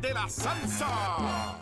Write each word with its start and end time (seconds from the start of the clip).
De 0.00 0.12
la 0.12 0.28
Salsa. 0.28 1.56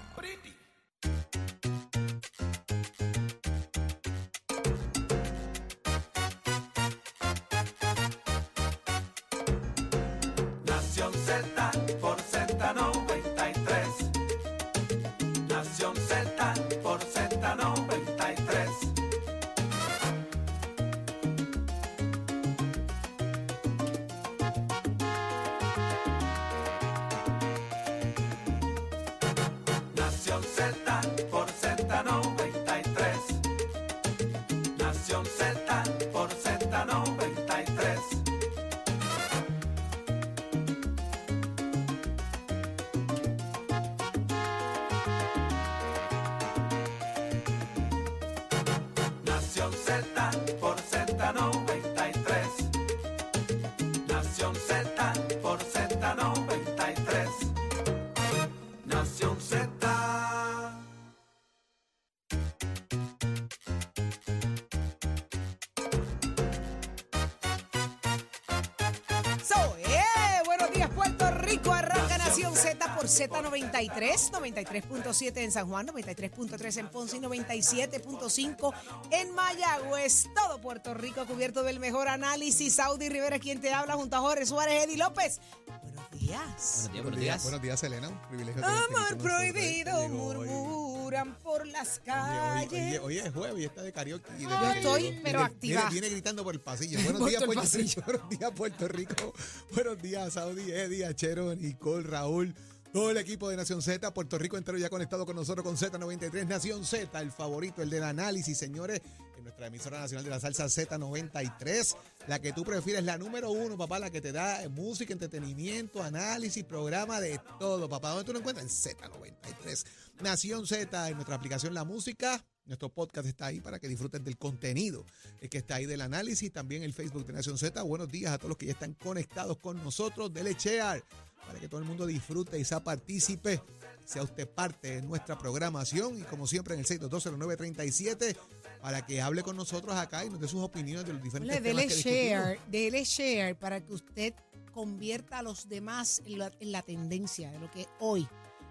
Z93, 73.15 74.31
93.7 74.33 75.37
en 75.39 75.53
San 75.53 75.69
Juan, 75.69 75.87
93.3 75.87 76.79
en 76.79 76.89
Ponce 76.89 77.17
y 77.17 77.21
97.5 77.21 78.73
en 79.13 79.35
Mayagüez. 79.35 80.27
Todo 80.35 80.61
Puerto 80.61 80.95
Rico 80.95 81.25
cubierto 81.27 81.63
del 81.63 81.79
mejor 81.79 82.09
análisis. 82.09 82.75
Saudi 82.75 83.09
Rivera, 83.09 83.39
quien 83.39 83.61
te 83.61 83.73
habla, 83.73 83.95
junto 83.95 84.17
a 84.17 84.21
Jorge 84.21 84.47
Suárez, 84.47 84.85
Eddie 84.85 84.97
López. 84.97 85.41
Buenos 85.67 86.11
días. 86.21 86.91
Buenos 86.93 87.17
días, 87.21 87.43
buenos 87.45 87.63
días, 87.63 87.83
Elena. 87.85 88.09
Un 88.09 88.19
privilegio 88.29 88.65
Amor 88.65 89.17
prohibido, 89.19 90.09
murmuran 90.09 91.37
por 91.39 91.67
las 91.69 92.01
calles. 92.01 92.99
hoy 93.01 93.19
es 93.19 93.33
jueves 93.33 93.61
y 93.61 93.65
está 93.65 93.83
de 93.83 93.93
karaoke. 93.93 94.31
y 94.39 94.43
Yo 94.43 94.73
estoy, 94.73 95.21
pero 95.23 95.39
viene- 95.39 95.43
activa. 95.45 95.81
Viene, 95.83 95.91
viene 95.93 96.09
gritando 96.11 96.43
por 96.43 96.55
el 96.55 96.61
pasillo. 96.61 96.99
Buenos 97.05 97.29
días, 97.29 97.45
Puerto 97.45 97.63
pasillo. 97.63 98.03
Rico. 98.03 98.05
Buenos 98.07 98.29
días, 98.31 98.51
Puerto 98.57 98.89
Rico. 98.89 99.35
Buenos 99.73 100.03
días, 100.03 100.33
Saudi, 100.33 100.73
Eddie, 100.73 101.07
Achero, 101.07 101.55
Nicole, 101.55 102.03
Raúl. 102.09 102.55
Todo 102.95 103.11
el 103.11 103.17
equipo 103.17 103.51
de 103.51 103.57
Nación 103.57 103.83
Z, 103.83 104.15
Puerto 104.15 104.39
Rico 104.39 104.57
entero 104.57 104.79
ya 104.79 104.89
conectado 104.89 105.27
con 105.27 105.35
nosotros 105.35 105.65
con 105.65 105.77
Z93, 105.77 106.47
Nación 106.47 106.85
Z, 106.85 107.21
el 107.21 107.33
favorito, 107.33 107.83
el 107.83 107.91
del 107.91 108.05
análisis, 108.05 108.57
señores, 108.57 109.01
en 109.37 109.43
nuestra 109.43 109.67
emisora 109.67 109.99
nacional 109.99 110.23
de 110.23 110.31
la 110.31 110.39
salsa 110.39 110.67
Z93, 110.67 111.97
la 112.29 112.39
que 112.39 112.53
tú 112.53 112.63
prefieres, 112.63 113.03
la 113.03 113.19
número 113.19 113.51
uno, 113.51 113.77
papá, 113.77 113.99
la 113.99 114.11
que 114.11 114.21
te 114.21 114.31
da 114.31 114.61
música, 114.69 115.13
entretenimiento, 115.13 116.05
análisis, 116.05 116.63
programa 116.63 117.21
de 117.21 117.41
todo, 117.59 117.89
papá. 117.89 118.11
¿Dónde 118.11 118.27
tú 118.27 118.33
lo 118.33 118.39
encuentras? 118.39 118.87
En 118.87 118.95
Z93. 118.95 119.87
Nación 120.21 120.65
Z, 120.65 121.09
en 121.09 121.15
nuestra 121.17 121.35
aplicación 121.35 121.75
La 121.75 121.83
Música, 121.83 122.45
nuestro 122.67 122.89
podcast 122.89 123.27
está 123.27 123.47
ahí 123.47 123.61
para 123.61 123.79
que 123.79 123.89
disfruten 123.89 124.25
del 124.25 124.39
contenido 124.39 125.05
eh, 125.41 125.49
que 125.49 125.59
está 125.59 125.77
ahí 125.77 125.87
del 125.87 126.01
análisis. 126.01 126.53
También 126.53 126.83
el 126.83 126.93
Facebook 126.93 127.27
de 127.27 127.33
Nación 127.35 127.59
Z. 127.59 127.83
Buenos 127.83 128.11
días 128.11 128.33
a 128.33 128.39
todos 128.39 128.51
los 128.51 128.59
que 128.59 128.67
ya 128.67 128.73
están 128.73 128.95
conectados 128.95 129.59
con 129.59 129.83
nosotros. 129.83 130.33
Dele 130.33 130.55
share 130.59 131.05
para 131.47 131.61
que 131.61 131.69
todo 131.69 131.81
el 131.81 131.87
mundo 131.87 132.07
disfrute 132.07 132.59
y 132.59 132.65
sea 132.65 132.83
partícipe. 132.83 133.61
Sea 134.05 134.23
usted 134.23 134.49
parte 134.49 134.97
de 134.97 135.03
nuestra 135.03 135.39
programación. 135.39 136.19
Y 136.19 136.23
como 136.23 136.47
siempre 136.47 136.75
en 136.75 136.81
el 136.81 136.87
6220937 136.87 138.37
para 138.81 139.07
que 139.07 139.23
hable 139.23 139.43
con 139.43 139.57
nosotros 139.57 139.95
acá 139.97 140.25
y 140.25 140.31
nos 140.31 140.41
dé 140.41 140.49
sus 140.49 140.61
opiniones 140.61 141.07
de 141.07 141.15
los 141.15 141.23
diferentes 141.23 141.63
Dele, 141.63 141.87
temas 141.87 142.05
dele 142.05 142.29
share, 142.29 142.61
dele 142.69 143.05
share 143.05 143.57
para 143.57 143.81
que 143.83 143.95
usted 143.95 144.35
convierta 144.73 145.39
a 145.39 145.43
los 145.43 145.69
demás 145.69 146.21
en 146.27 146.39
la, 146.39 146.53
en 146.61 146.73
la 146.73 146.83
tendencia 146.83 147.51
de 147.51 147.59
lo 147.61 147.71
que 147.71 147.87
hoy 148.01 148.29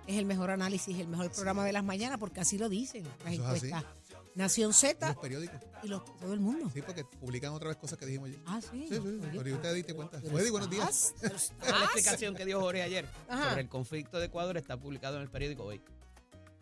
es 0.08 0.18
el 0.18 0.26
mejor 0.26 0.52
análisis, 0.52 0.98
el 1.00 1.08
mejor 1.08 1.32
programa 1.32 1.64
de 1.66 1.72
las 1.74 1.84
mañanas, 1.84 2.18
porque 2.20 2.40
así 2.42 2.58
lo 2.58 2.70
dicen 2.70 3.04
las 3.04 3.34
Eso 3.34 3.44
es 3.44 3.50
así. 3.58 3.68
encuestas. 3.68 3.84
Nación 4.36 4.74
Z 4.74 5.08
los 5.08 5.18
periódicos. 5.18 5.62
y 5.84 5.88
los, 5.88 6.04
todo 6.18 6.34
el 6.34 6.40
mundo. 6.40 6.68
Sí, 6.74 6.82
porque 6.82 7.04
publican 7.06 7.54
otra 7.54 7.68
vez 7.70 7.78
cosas 7.78 8.00
que 8.00 8.06
dijimos 8.08 8.30
ayer. 8.30 8.40
Ah, 8.48 8.60
sí. 8.62 8.88
Sí, 8.90 8.96
sí, 8.96 8.98
Oye, 8.98 9.20
pero 9.32 9.56
usted 9.56 9.62
te 9.62 9.74
diste 9.76 9.94
cuenta. 9.94 10.20
pero 10.24 10.40
Eddie, 10.40 10.50
buenos 10.52 10.70
días. 10.72 11.14
estás, 11.22 11.54
pero 11.60 11.78
la 11.78 11.86
explicación 11.86 12.36
que 12.36 12.44
dio 12.46 12.60
Jorge 12.60 12.82
ayer 12.82 13.08
Ajá. 13.30 13.50
sobre 13.50 13.62
el 13.62 13.70
conflicto 13.70 14.18
de 14.20 14.26
Ecuador 14.26 14.58
está 14.58 14.76
publicado 14.80 15.18
en 15.18 15.22
el 15.24 15.30
periódico 15.30 15.64
hoy. 15.66 15.82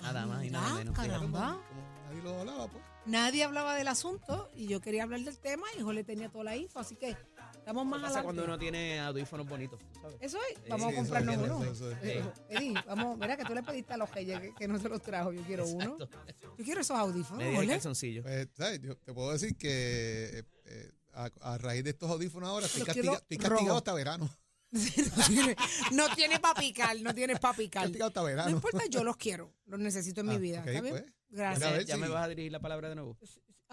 Nada 0.02 0.26
más 0.26 0.44
y 0.44 0.50
nada 0.50 0.66
Anda, 0.68 0.78
menos. 0.80 0.96
fíjate. 0.96 1.10
caramba. 1.14 1.62
Como 1.70 1.82
nadie 2.10 2.24
lo 2.24 2.40
hablaba, 2.42 2.68
pues. 2.68 2.84
Nadie 3.06 3.44
hablaba 3.46 3.76
del 3.76 3.88
asunto 3.88 4.50
y 4.54 4.68
yo 4.68 4.82
quería 4.82 5.04
hablar 5.04 5.22
del 5.22 5.38
tema 5.40 5.66
y 5.78 5.82
Jorge 5.82 6.04
tenía 6.04 6.30
toda 6.30 6.44
la 6.44 6.56
info, 6.58 6.80
así 6.80 6.96
que 6.98 7.16
estamos 7.62 7.86
más 7.86 8.00
¿Qué 8.00 8.02
pasa 8.04 8.20
adelante. 8.20 8.24
cuando 8.26 8.44
uno 8.44 8.60
tiene 8.60 9.00
audífonos 9.00 9.48
bonitos? 9.48 9.80
sabes? 10.02 10.18
Eso 10.20 10.38
es, 10.50 10.58
Sí, 10.58 10.64
vamos 10.70 10.88
sí, 10.90 10.94
a 10.94 10.98
comprarnos 10.98 11.36
eso 11.36 11.44
es, 11.46 11.52
uno. 11.52 11.64
eso 11.72 11.92
es, 11.92 11.98
eso 11.98 12.00
es. 12.02 12.04
Eh, 12.06 12.34
Eddie, 12.50 12.74
vamos, 12.86 13.18
mira 13.18 13.38
que 13.38 13.46
tú 13.46 13.54
le 13.54 13.64
pediste 13.64 13.94
a 13.94 13.98
los 13.98 14.12
reyes 14.12 14.40
que, 14.42 14.54
que 14.56 14.68
no 14.68 14.80
se 14.80 14.90
los 14.90 15.02
trajo, 15.02 15.32
yo 15.32 15.42
quiero 15.44 15.66
uno. 15.68 15.98
Yo 15.98 16.66
quiero 16.66 16.82
esos 16.82 16.98
audífonos, 16.98 17.44
de 17.44 17.56
Jorge. 17.56 17.70
calzoncillo. 17.70 18.24
Pues, 18.24 18.48
¿sabes? 18.58 18.82
Yo 18.82 18.98
te 18.98 19.14
puedo 19.14 19.32
decir 19.32 19.56
que 19.56 20.40
eh, 20.40 20.44
eh, 20.66 20.92
a, 21.14 21.30
a 21.42 21.58
raíz 21.58 21.84
de 21.84 21.92
estos 21.92 22.10
audífonos 22.10 22.50
ahora 22.50 22.66
estoy, 22.66 22.84
castiga- 22.84 23.14
estoy 23.18 23.38
castigado 23.38 23.66
rojo. 23.68 23.78
hasta 23.78 23.94
verano. 23.94 24.30
no 24.72 25.26
tiene, 25.28 25.56
no 25.92 26.16
tiene 26.16 26.40
pa' 26.40 26.54
picar, 26.54 27.00
no 27.02 27.14
tiene 27.14 27.36
pa' 27.36 27.54
picar. 27.54 27.84
Castigado 27.84 28.08
hasta 28.08 28.22
No 28.22 28.26
verano. 28.28 28.50
importa, 28.52 28.84
yo 28.90 29.04
los 29.04 29.18
quiero, 29.18 29.54
los 29.66 29.80
necesito 29.80 30.22
en 30.22 30.28
mi 30.28 30.36
Ah, 30.36 30.40
vida. 30.40 30.58
¿Está 30.60 30.72
bien? 30.82 30.88
pues. 30.94 31.06
Gracias. 31.30 31.72
ver 31.72 31.86
¿Ya 31.86 31.98
me 31.98 32.08
vas 32.10 32.26
a 32.26 32.28
dirigir 32.30 32.52
la 32.52 32.60
palabra 32.60 32.88
de 32.90 32.96
nuevo? 32.96 33.18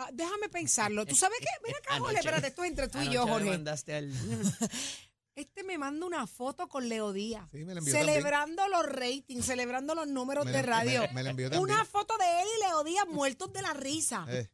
Ah, 0.01 0.11
déjame 0.13 0.49
pensarlo. 0.49 1.05
¿Tú 1.05 1.15
sabes 1.17 1.39
qué? 1.41 1.47
Mira 1.67 1.77
acá, 1.79 1.99
Jorge, 1.99 2.19
espérate, 2.19 2.47
esto 2.47 2.63
es 2.63 2.71
entre 2.71 2.89
tú 2.89 3.01
y 3.01 3.11
yo, 3.11 3.25
me 3.27 3.33
Jorge. 3.33 3.51
mandaste 3.51 3.95
al... 3.95 4.13
Este 5.35 5.63
me 5.63 5.79
manda 5.79 6.05
una 6.05 6.27
foto 6.27 6.69
con 6.69 6.89
Leo 6.89 7.13
Díaz. 7.13 7.49
Sí, 7.53 7.65
me 7.65 7.73
la 7.73 7.79
envió 7.79 7.95
celebrando 7.95 8.67
los 8.67 8.85
ratings, 8.87 9.45
celebrando 9.47 9.95
los 9.95 10.09
números 10.09 10.45
Me 10.45 10.51
de 10.51 10.63
la- 10.63 10.67
radio. 10.67 11.03
me- 11.03 11.13
me 11.13 11.23
la 11.23 11.31
envió 11.31 11.49
también. 11.49 11.63
Una 11.77 11.85
foto 11.85 12.17
de 12.19 12.25
él 12.43 12.49
y 12.57 12.61
Leo 12.67 12.83
Díaz 12.83 13.07
muertos 13.09 13.53
de 13.53 13.63
la 13.63 13.73
risa. 13.73 14.27
Eh, 14.29 14.49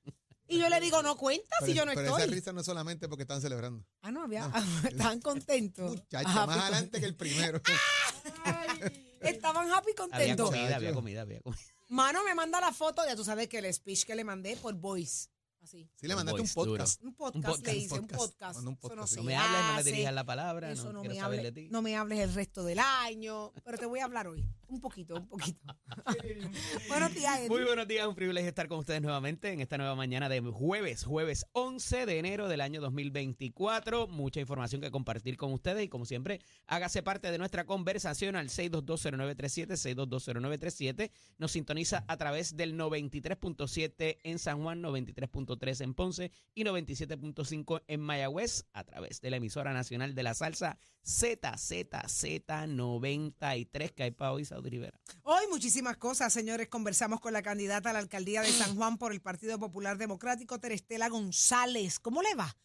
Y 0.47 0.59
yo 0.59 0.69
le 0.69 0.78
digo, 0.81 1.03
no 1.03 1.16
cuenta 1.16 1.56
pero 1.60 1.72
si 1.72 1.78
yo 1.78 1.87
no 1.87 1.93
pero 1.94 2.09
estoy. 2.09 2.22
esa 2.25 2.31
risa 2.34 2.53
no 2.53 2.60
es 2.60 2.66
solamente 2.66 3.09
porque 3.09 3.22
están 3.22 3.41
celebrando. 3.41 3.83
Ah, 4.03 4.10
no, 4.10 4.25
había, 4.25 4.47
No. 4.47 4.54
estaban 4.91 5.21
contentos. 5.22 5.91
Muchacho, 5.91 6.28
Ah, 6.28 6.44
más 6.47 6.47
pues, 6.56 6.59
adelante 6.59 7.00
que 7.00 7.06
el 7.06 7.16
primero. 7.16 7.62
ay, 8.44 8.93
estaban 9.22 9.71
happy 9.72 9.93
Había 9.93 9.94
contentos. 9.97 10.50
comida, 10.50 10.77
había 10.77 10.93
comida, 10.93 11.22
había 11.22 11.41
comida. 11.41 11.62
Mano 11.88 12.22
me 12.25 12.34
manda 12.34 12.60
la 12.60 12.72
foto, 12.75 13.03
ya 13.06 13.16
tú 13.16 13.25
sabes 13.25 13.49
que 13.49 13.56
el 13.59 13.72
speech 13.72 14.04
que 14.04 14.15
le 14.15 14.25
mandé 14.25 14.54
por 14.56 14.75
voice. 14.75 15.28
Así. 15.64 15.88
Sí, 15.97 16.06
le 16.06 16.14
mandaste 16.14 16.42
un 16.42 16.47
Voice, 16.47 16.54
podcast. 16.54 17.02
Un 17.02 17.14
podcast, 17.14 17.36
Un 17.36 17.42
podcast, 17.42 17.66
le 17.66 17.76
hice, 17.76 17.94
un 17.98 18.06
podcast. 18.06 18.58
un 18.60 18.69
Eso 18.69 18.76
podcast, 18.76 19.00
no 19.00 19.06
sí. 19.06 19.16
No 19.16 19.22
me 19.22 19.34
hables, 19.36 19.66
no 19.66 19.75
me 19.76 19.82
dirijas 19.82 20.14
la 20.14 20.25
palabra, 20.25 20.70
Eso 20.70 20.92
no, 20.92 21.02
no, 21.02 21.04
me 21.08 21.19
hables, 21.19 21.42
de 21.42 21.52
ti. 21.52 21.69
no 21.70 21.80
me 21.80 21.97
hables 21.97 22.19
el 22.20 22.34
resto 22.34 22.64
del 22.64 22.78
año, 22.80 23.50
pero 23.64 23.78
te 23.78 23.86
voy 23.86 24.00
a 24.00 24.04
hablar 24.04 24.28
hoy. 24.28 24.44
Un 24.74 24.80
poquito, 24.80 25.14
un 25.14 25.28
poquito. 25.28 25.60
Buenos 26.88 27.14
días, 27.14 27.38
Eddie. 27.38 27.48
Muy 27.48 27.62
buenos 27.62 27.86
días, 27.86 28.08
un 28.08 28.16
privilegio 28.16 28.48
estar 28.48 28.66
con 28.66 28.80
ustedes 28.80 29.00
nuevamente 29.00 29.52
en 29.52 29.60
esta 29.60 29.78
nueva 29.78 29.94
mañana 29.94 30.28
de 30.28 30.40
jueves, 30.40 31.04
jueves 31.04 31.46
11 31.52 32.06
de 32.06 32.18
enero 32.18 32.48
del 32.48 32.60
año 32.60 32.80
2024. 32.80 34.08
Mucha 34.08 34.40
información 34.40 34.80
que 34.80 34.90
compartir 34.90 35.36
con 35.36 35.52
ustedes 35.52 35.84
y 35.84 35.88
como 35.88 36.06
siempre, 36.06 36.40
hágase 36.66 37.04
parte 37.04 37.30
de 37.30 37.38
nuestra 37.38 37.66
conversación 37.66 38.34
al 38.34 38.48
6220937, 38.48 39.76
6220937. 39.76 41.12
Nos 41.38 41.53
sintoniza 41.53 42.04
a 42.09 42.16
través 42.16 42.56
del 42.56 42.77
93.7 42.77 44.18
en 44.24 44.41
San 44.41 44.60
Juan, 44.60 44.82
93.3 44.82 45.84
en 45.84 45.94
Ponce 45.94 46.32
y 46.53 46.65
97.5 46.65 47.82
en 47.86 48.00
Mayagüez 48.00 48.65
a 48.72 48.82
través 48.82 49.20
de 49.20 49.30
la 49.30 49.36
emisora 49.36 49.72
nacional 49.72 50.16
de 50.16 50.22
la 50.24 50.34
salsa 50.34 50.80
ZZZ93 51.04 53.92
que 53.92 54.03
hay 54.03 54.10
para 54.10 54.33
hoy, 54.33 54.45
Saudi 54.45 54.71
Rivera. 54.71 54.98
Hoy 55.22 55.45
muchísimas 55.51 55.97
cosas, 55.98 56.33
señores. 56.33 56.68
Conversamos 56.68 57.21
con 57.21 57.33
la 57.33 57.42
candidata 57.42 57.91
a 57.91 57.92
la 57.92 57.98
alcaldía 57.98 58.42
de 58.42 58.51
San 58.51 58.77
Juan 58.77 58.98
por 58.98 59.12
el 59.12 59.21
Partido 59.21 59.59
Popular 59.59 59.98
Democrático, 59.98 60.59
Terestela 60.59 61.09
González. 61.09 62.01
¿Cómo 62.01 62.22
le 62.22 62.34
va? 62.34 62.56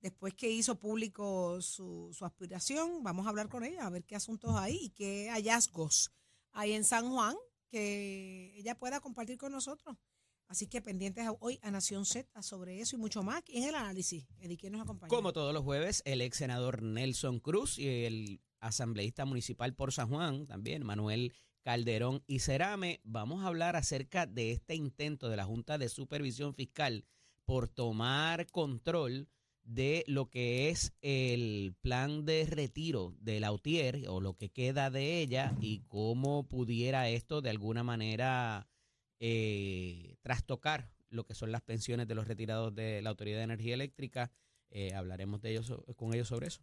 Después 0.00 0.34
que 0.34 0.48
hizo 0.48 0.78
público 0.78 1.60
su, 1.60 2.10
su 2.12 2.24
aspiración, 2.24 3.02
vamos 3.02 3.26
a 3.26 3.30
hablar 3.30 3.48
con 3.48 3.64
ella, 3.64 3.84
a 3.84 3.90
ver 3.90 4.04
qué 4.04 4.14
asuntos 4.14 4.54
hay 4.54 4.76
y 4.76 4.90
qué 4.90 5.28
hallazgos 5.30 6.12
hay 6.52 6.74
en 6.74 6.84
San 6.84 7.10
Juan 7.10 7.34
que 7.68 8.54
ella 8.56 8.78
pueda 8.78 9.00
compartir 9.00 9.38
con 9.38 9.52
nosotros. 9.52 9.96
Así 10.48 10.66
que 10.66 10.80
pendientes 10.80 11.28
hoy 11.40 11.58
a 11.62 11.70
Nación 11.70 12.06
Z 12.06 12.42
sobre 12.42 12.80
eso 12.80 12.96
y 12.96 12.98
mucho 12.98 13.22
más 13.22 13.42
en 13.48 13.64
el 13.64 13.74
análisis. 13.74 14.26
Eddie, 14.40 14.56
¿quién 14.56 14.72
nos 14.72 14.82
acompaña? 14.82 15.10
Como 15.10 15.34
todos 15.34 15.52
los 15.52 15.62
jueves, 15.62 16.02
el 16.06 16.22
ex 16.22 16.38
senador 16.38 16.82
Nelson 16.82 17.38
Cruz 17.38 17.78
y 17.78 17.86
el 18.06 18.40
asambleísta 18.60 19.26
municipal 19.26 19.74
por 19.74 19.92
San 19.92 20.08
Juan, 20.08 20.46
también 20.46 20.84
Manuel 20.84 21.34
Calderón 21.62 22.22
y 22.26 22.38
Cerame. 22.38 23.00
Vamos 23.04 23.44
a 23.44 23.48
hablar 23.48 23.76
acerca 23.76 24.24
de 24.26 24.52
este 24.52 24.74
intento 24.74 25.28
de 25.28 25.36
la 25.36 25.44
Junta 25.44 25.76
de 25.76 25.90
Supervisión 25.90 26.54
Fiscal 26.54 27.04
por 27.44 27.68
tomar 27.68 28.46
control 28.50 29.28
de 29.64 30.02
lo 30.06 30.30
que 30.30 30.70
es 30.70 30.94
el 31.02 31.74
plan 31.82 32.24
de 32.24 32.46
retiro 32.46 33.14
de 33.20 33.38
la 33.38 33.52
UTIER 33.52 34.08
o 34.08 34.22
lo 34.22 34.34
que 34.34 34.48
queda 34.48 34.88
de 34.88 35.20
ella 35.20 35.54
y 35.60 35.80
cómo 35.88 36.48
pudiera 36.48 37.10
esto 37.10 37.42
de 37.42 37.50
alguna 37.50 37.84
manera 37.84 38.66
eh, 39.20 40.16
trastocar 40.22 40.90
lo 41.10 41.24
que 41.24 41.34
son 41.34 41.52
las 41.52 41.62
pensiones 41.62 42.06
de 42.06 42.14
los 42.14 42.28
retirados 42.28 42.74
de 42.74 43.02
la 43.02 43.10
Autoridad 43.10 43.38
de 43.38 43.44
Energía 43.44 43.74
Eléctrica. 43.74 44.30
Eh, 44.70 44.94
hablaremos 44.94 45.40
de 45.40 45.50
ellos 45.52 45.72
con 45.96 46.12
ellos 46.14 46.28
sobre 46.28 46.48
eso. 46.48 46.62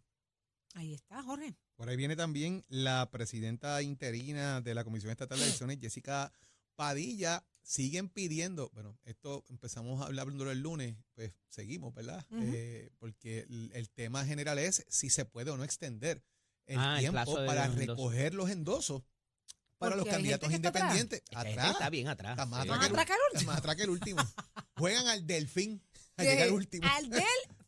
Ahí 0.74 0.92
está, 0.94 1.22
Jorge. 1.22 1.54
Por 1.74 1.88
ahí 1.88 1.96
viene 1.96 2.16
también 2.16 2.64
la 2.68 3.10
presidenta 3.10 3.80
interina 3.82 4.60
de 4.60 4.74
la 4.74 4.84
Comisión 4.84 5.10
Estatal 5.10 5.38
de 5.38 5.44
Elecciones, 5.44 5.78
Jessica 5.80 6.32
Padilla. 6.74 7.44
Siguen 7.62 8.08
pidiendo, 8.08 8.70
bueno, 8.74 8.96
esto 9.04 9.44
empezamos 9.48 10.00
a 10.00 10.06
hablar 10.06 10.28
el 10.28 10.60
lunes, 10.60 10.96
pues 11.14 11.32
seguimos, 11.48 11.92
¿verdad? 11.94 12.24
Eh, 12.30 12.90
porque 12.98 13.40
el, 13.40 13.72
el 13.74 13.90
tema 13.90 14.24
general 14.24 14.58
es 14.58 14.84
si 14.88 15.10
se 15.10 15.24
puede 15.24 15.50
o 15.50 15.56
no 15.56 15.64
extender 15.64 16.22
el 16.66 16.78
Ah, 16.78 16.96
tiempo 17.00 17.34
para 17.46 17.66
recoger 17.68 18.34
los 18.34 18.50
endosos 18.50 19.02
para 19.78 19.96
los 19.96 20.06
candidatos 20.06 20.50
está 20.52 20.68
atrás. 20.68 20.82
independientes. 20.96 21.22
Atrás. 21.34 21.70
está 21.72 21.90
bien 21.90 22.08
atrás. 22.08 22.32
Está 22.32 22.46
más 22.46 22.62
sí. 22.62 22.68
atrás 22.68 22.78
Más 22.78 22.86
que 22.88 22.92
el- 22.92 22.98
atrás 22.98 23.06
que 23.06 23.12
el 23.12 23.18
está 23.18 23.32
último. 23.36 23.46
más 23.52 23.58
atrás 23.58 23.76
que 23.76 23.82
el 23.82 23.90
último. 23.90 24.22
Juegan 24.76 25.06
al 25.08 25.26
delfín 25.26 25.82
a 26.16 26.22
De- 26.22 26.28
llegar 26.30 26.48
al 26.48 26.52
último. 26.54 26.88
Al 26.96 27.10
del 27.10 27.22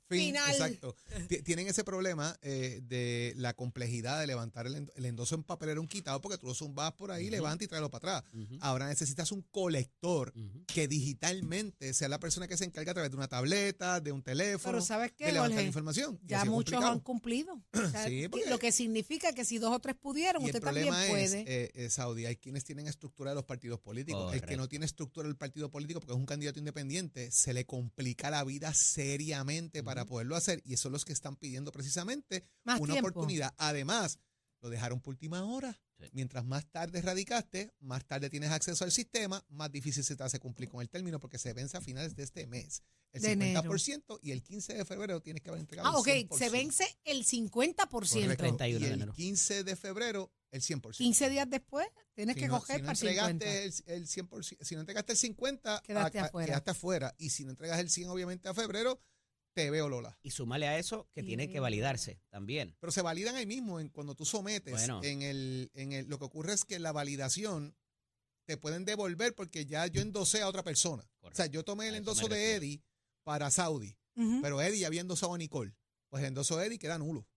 Fin, 0.09 0.19
final. 0.35 0.51
Exacto. 0.51 0.97
Ti- 1.29 1.43
Tienen 1.43 1.69
ese 1.69 1.85
problema 1.85 2.37
eh, 2.43 2.81
de 2.85 3.33
la 3.37 3.55
complejidad 3.55 4.21
de 4.21 4.27
levantar 4.27 4.67
el, 4.67 4.75
en- 4.77 4.91
el 4.97 5.05
endoso 5.07 5.35
en 5.35 5.43
papelera 5.45 5.81
un 5.81 5.89
quitado 5.89 6.21
porque 6.21 6.39
tú 6.39 6.47
lo 6.47 6.55
zumbas 6.55 6.93
por 6.93 7.11
ahí, 7.11 7.25
Ujú. 7.25 7.33
levanta 7.33 7.65
y 7.65 7.69
tráelo 7.69 7.91
para 7.91 8.19
atrás. 8.21 8.33
Ahora 8.61 8.87
necesitas 8.89 9.33
un 9.33 9.43
colector 9.43 10.33
que 10.67 10.89
digitalmente 10.89 11.93
sea 11.95 12.09
la 12.09 12.19
persona 12.19 12.47
que 12.49 12.57
se 12.57 12.65
encarga 12.65 12.93
a 12.93 12.95
través 12.95 13.11
de 13.11 13.17
una 13.17 13.29
tableta, 13.29 14.01
de 14.01 14.13
un 14.13 14.23
teléfono, 14.23 14.73
Pero 14.73 14.85
¿sabes 14.85 15.13
qué, 15.13 15.27
de 15.27 15.33
levantar 15.33 15.53
Jorge? 15.57 15.63
la 15.63 15.69
información. 15.69 16.21
Ya 16.25 16.39
muchos 16.45 16.73
complicado. 16.75 16.93
han 16.93 17.01
cumplido. 17.01 17.63
O 17.73 17.91
sea, 17.91 18.07
Sí, 18.07 18.29
porque- 18.29 18.49
Lo 18.51 18.59
que 18.59 18.73
significa 18.73 19.33
que 19.33 19.45
si 19.45 19.59
dos 19.59 19.73
o 19.75 19.79
tres 19.81 19.95
pudieron, 19.97 20.43
Y 20.43 20.47
el 20.47 20.51
usted 20.51 20.63
también 20.63 20.93
es, 20.95 21.09
puede. 21.11 21.41
eh, 21.47 21.71
eh, 21.75 21.91
Saudi, 21.91 22.27
hay 22.27 22.37
quienes 22.37 22.65
tienen 22.65 22.87
estructura 22.87 23.31
de 23.31 23.35
los 23.37 23.45
partidos 23.45 23.81
políticos. 23.81 24.33
El 24.35 24.43
que 24.43 24.57
no 24.57 24.69
tiene 24.69 24.87
estructura 24.87 25.27
del 25.29 25.37
partido 25.37 25.71
político 25.71 26.01
porque 26.01 26.13
es 26.13 26.19
un 26.19 26.27
candidato 26.27 26.59
independiente, 26.59 27.31
se 27.31 27.53
le 27.53 27.65
complica 27.67 28.31
la 28.31 28.45
vida 28.45 28.73
seriamente 28.75 29.83
para 29.83 29.98
Ujú. 30.03 30.11
poderlo 30.11 30.37
hacer. 30.37 30.63
Y 30.65 30.77
son 30.77 30.93
los 30.93 31.05
que 31.05 31.13
están 31.13 31.37
pidiendo 31.37 31.73
precisamente 31.73 32.45
Más 32.65 32.81
una 32.81 32.95
tiempo. 32.95 33.11
oportunidad. 33.11 33.55
Además, 33.59 34.19
lo 34.61 34.71
dejaron 34.71 35.01
por 35.01 35.13
última 35.15 35.45
hora. 35.45 35.79
Sí. 36.01 36.07
Mientras 36.13 36.45
más 36.45 36.67
tarde 36.71 37.01
radicaste, 37.03 37.73
más 37.81 38.05
tarde 38.07 38.31
tienes 38.31 38.51
acceso 38.51 38.85
al 38.85 38.93
sistema, 38.93 39.45
más 39.49 39.71
difícil 39.73 40.05
se 40.05 40.15
te 40.15 40.23
hace 40.23 40.39
cumplir 40.39 40.69
con 40.69 40.81
el 40.81 40.89
término 40.89 41.19
porque 41.19 41.39
se 41.39 41.53
vence 41.53 41.77
a 41.77 41.81
finales 41.81 42.15
de 42.15 42.23
este 42.23 42.47
mes. 42.47 42.83
El 43.13 43.23
De 43.23 43.33
enero. 43.33 43.63
50% 43.63 44.19
y 44.23 44.31
el 44.33 44.43
15 44.43 44.75
de 44.75 44.85
febrero 44.85 45.21
tienes 45.21 45.43
que 45.43 45.49
haber 45.49 45.61
entregado 45.61 45.89
Ah, 45.89 45.99
ok. 45.99 46.07
el 46.09 46.29
100%. 46.29 46.39
Se 46.39 46.51
vence 46.51 46.99
el 47.05 47.25
50%. 47.25 48.21
Correcto. 48.23 48.37
31 48.45 48.79
y 48.79 48.81
de 48.83 48.87
el 48.89 48.93
enero. 48.95 49.13
15 49.13 49.65
de 49.65 49.77
febrero 49.77 50.33
el 50.53 50.61
100%. 50.63 50.99
15 50.99 51.31
días 51.31 51.49
después, 51.51 51.87
tienes 52.15 52.35
Si 52.35 52.41
que 52.43 52.49
no- 52.49 52.59
coger 52.61 52.77
si 52.77 52.83
no 52.83 52.87
para 52.87 52.93
el 52.93 52.99
50. 52.99 53.31
entregaste 53.31 53.93
el, 53.93 53.99
el 54.03 54.07
100%, 54.09 54.57
si 54.65 54.75
no 54.75 54.81
entregaste 54.83 55.13
el 55.13 55.19
50, 55.19 55.83
Quedaste 55.85 56.19
a- 56.21 56.25
afuera. 56.27 56.47
quedaste 56.47 56.71
afuera. 56.71 57.15
Y 57.19 57.31
si 57.31 57.45
no 57.45 57.51
entregas 57.51 57.79
el 57.81 57.91
100, 57.91 58.09
obviamente, 58.11 58.49
a 58.49 58.55
febrero, 58.55 59.01
te 59.55 59.71
veo 59.71 59.89
Lola. 59.89 60.19
Y 60.23 60.31
súmale 60.31 60.69
a 60.69 60.79
eso 60.79 61.09
que 61.13 61.23
tiene 61.23 61.51
que 61.51 61.61
validarse 61.61 62.21
también. 62.29 62.77
Pero 62.81 62.93
se 62.93 63.03
validan 63.03 63.35
ahí 63.37 63.47
mismo 63.47 63.81
en 63.81 63.89
cuando 63.89 64.15
tú 64.15 64.25
sometes. 64.25 64.73
Bueno. 64.73 65.01
En 65.03 65.23
el, 65.23 65.71
en 65.75 65.93
el, 65.93 66.07
lo 66.07 66.19
que 66.19 66.27
ocurre 66.27 66.53
es 66.53 66.65
que 66.65 66.79
la 66.79 66.93
validación 66.93 67.75
te 68.45 68.57
pueden 68.57 68.85
devolver 68.85 69.35
porque 69.35 69.67
ya 69.67 69.87
yo 69.87 70.01
endosé 70.01 70.43
a 70.43 70.49
otra 70.49 70.63
persona. 70.63 71.09
O 71.21 71.31
sea, 71.35 71.47
yo 71.47 71.65
tomé 71.65 71.89
el 71.89 71.97
endoso 71.97 72.29
de. 72.29 72.55
Eddie 72.55 72.83
para 73.23 73.51
Saudi, 73.51 73.95
pero 74.41 74.63
Eddie 74.63 74.81
ya 74.81 74.87
había 74.87 75.03
endosado 75.03 75.35
a 75.35 75.39
Nicole. 75.39 75.75
Pues 76.09 76.23
el 76.23 76.29
endoso 76.29 76.57
de 76.57 76.67
Eddie 76.67 76.79
queda 76.79 76.97
nulo 76.97 77.29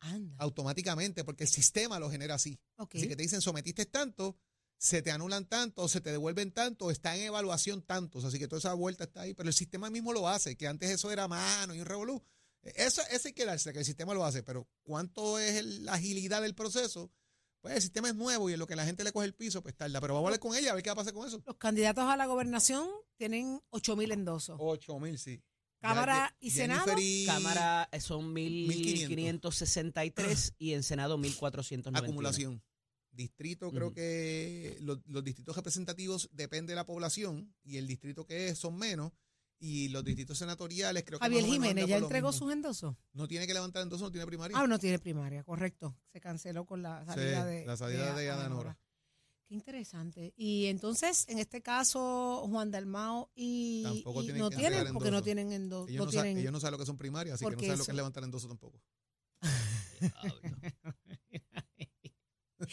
Anda. 0.00 0.34
automáticamente 0.38 1.22
porque 1.22 1.44
el 1.44 1.48
sistema 1.48 2.00
lo 2.00 2.10
genera 2.10 2.34
así. 2.34 2.58
Así 2.76 3.06
que 3.06 3.14
te 3.14 3.22
dicen, 3.22 3.40
sometiste 3.40 3.86
tanto, 3.86 4.36
se 4.84 5.00
te 5.00 5.12
anulan 5.12 5.46
tanto, 5.46 5.86
se 5.86 6.00
te 6.00 6.10
devuelven 6.10 6.50
tanto, 6.50 6.90
está 6.90 7.14
en 7.16 7.22
evaluación 7.22 7.82
tantos. 7.82 8.24
Así 8.24 8.40
que 8.40 8.48
toda 8.48 8.58
esa 8.58 8.74
vuelta 8.74 9.04
está 9.04 9.20
ahí. 9.20 9.32
Pero 9.32 9.48
el 9.48 9.54
sistema 9.54 9.90
mismo 9.90 10.12
lo 10.12 10.28
hace, 10.28 10.56
que 10.56 10.66
antes 10.66 10.90
eso 10.90 11.12
era 11.12 11.28
mano 11.28 11.72
y 11.72 11.78
un 11.80 11.86
revolú. 11.86 12.20
Eso, 12.64 13.00
eso 13.10 13.28
hay 13.28 13.32
que 13.34 13.44
darse, 13.44 13.72
que 13.72 13.78
el 13.78 13.84
sistema 13.84 14.12
lo 14.12 14.24
hace. 14.24 14.42
Pero 14.42 14.66
¿cuánto 14.82 15.38
es 15.38 15.54
el- 15.54 15.84
la 15.84 15.92
agilidad 15.94 16.42
del 16.42 16.56
proceso? 16.56 17.12
Pues 17.60 17.76
el 17.76 17.82
sistema 17.82 18.08
es 18.08 18.16
nuevo 18.16 18.50
y 18.50 18.54
en 18.54 18.58
lo 18.58 18.66
que 18.66 18.74
la 18.74 18.84
gente 18.84 19.04
le 19.04 19.12
coge 19.12 19.26
el 19.26 19.34
piso, 19.34 19.62
pues 19.62 19.76
tarda. 19.76 20.00
Pero 20.00 20.14
vamos 20.14 20.26
a 20.26 20.28
hablar 20.30 20.40
con 20.40 20.56
ella 20.56 20.72
a 20.72 20.74
ver 20.74 20.82
qué 20.82 20.90
va 20.90 20.94
a 20.94 20.96
pasar 20.96 21.12
con 21.12 21.28
eso. 21.28 21.40
Los 21.46 21.56
candidatos 21.58 22.02
a 22.04 22.16
la 22.16 22.26
gobernación 22.26 22.88
tienen 23.16 23.60
8 23.70 23.94
mil 23.94 24.10
endosos. 24.10 24.56
8 24.60 24.98
mil, 24.98 25.16
sí. 25.16 25.40
Cámara 25.80 26.36
y 26.40 26.50
Jennifer 26.50 26.82
Senado. 26.84 27.00
y 27.00 27.24
Cámara 27.26 27.88
eh, 27.92 28.00
son 28.00 28.34
1.563 28.34 30.54
y 30.58 30.72
en 30.74 30.82
Senado 30.82 31.16
1.491. 31.18 31.98
acumulación. 31.98 32.62
Distrito, 33.12 33.70
creo 33.70 33.92
que 33.92 34.78
los, 34.80 34.98
los 35.06 35.22
distritos 35.22 35.54
representativos 35.54 36.30
depende 36.32 36.72
de 36.72 36.76
la 36.76 36.86
población 36.86 37.54
y 37.62 37.76
el 37.76 37.86
distrito 37.86 38.24
que 38.26 38.48
es 38.48 38.58
son 38.58 38.76
menos. 38.76 39.12
Y 39.64 39.90
los 39.90 40.02
distritos 40.02 40.38
senatoriales, 40.38 41.04
creo 41.04 41.20
que. 41.20 41.24
Javier 41.24 41.44
Jiménez 41.44 41.86
ya 41.86 41.98
entregó 41.98 42.32
sus 42.32 42.50
endosos. 42.52 42.96
No 43.12 43.28
tiene 43.28 43.46
que 43.46 43.54
levantar 43.54 43.82
entonces, 43.84 44.02
no 44.02 44.10
tiene 44.10 44.26
primaria. 44.26 44.56
Ah, 44.58 44.66
no 44.66 44.76
tiene 44.78 44.98
primaria, 44.98 45.44
correcto. 45.44 45.96
Se 46.12 46.20
canceló 46.20 46.64
con 46.64 46.82
la 46.82 47.04
salida 47.04 47.44
Sí, 47.44 47.50
de. 47.50 47.66
la 47.66 47.76
salida 47.76 48.14
de 48.16 48.30
Ana 48.30 48.48
Nora. 48.48 48.76
Qué 49.46 49.54
interesante. 49.54 50.32
Y 50.36 50.66
entonces, 50.66 51.26
en 51.28 51.38
este 51.38 51.62
caso, 51.62 52.44
Juan 52.48 52.72
Dalmao 52.72 53.30
y, 53.36 53.82
Tampoco 53.84 54.22
y 54.22 54.24
tienen 54.24 54.42
no 54.42 54.50
que 54.50 54.56
tienen, 54.56 54.92
porque 54.94 55.10
no 55.10 55.18
endosos. 55.18 55.24
tienen 55.24 55.52
endosos. 55.52 55.90
ellos, 55.90 56.06
No 56.06 56.10
tienen. 56.10 56.38
ellos 56.38 56.52
no 56.52 56.58
saben 56.58 56.72
lo 56.72 56.78
que 56.78 56.86
son 56.86 56.96
primarias, 56.96 57.34
así 57.34 57.44
que 57.44 57.50
no 57.54 57.60
saben 57.60 57.78
lo 57.78 57.84
que 57.84 57.90
es 57.90 57.96
levantar 57.96 58.24
endosos 58.24 58.48
tampoco. 58.48 58.80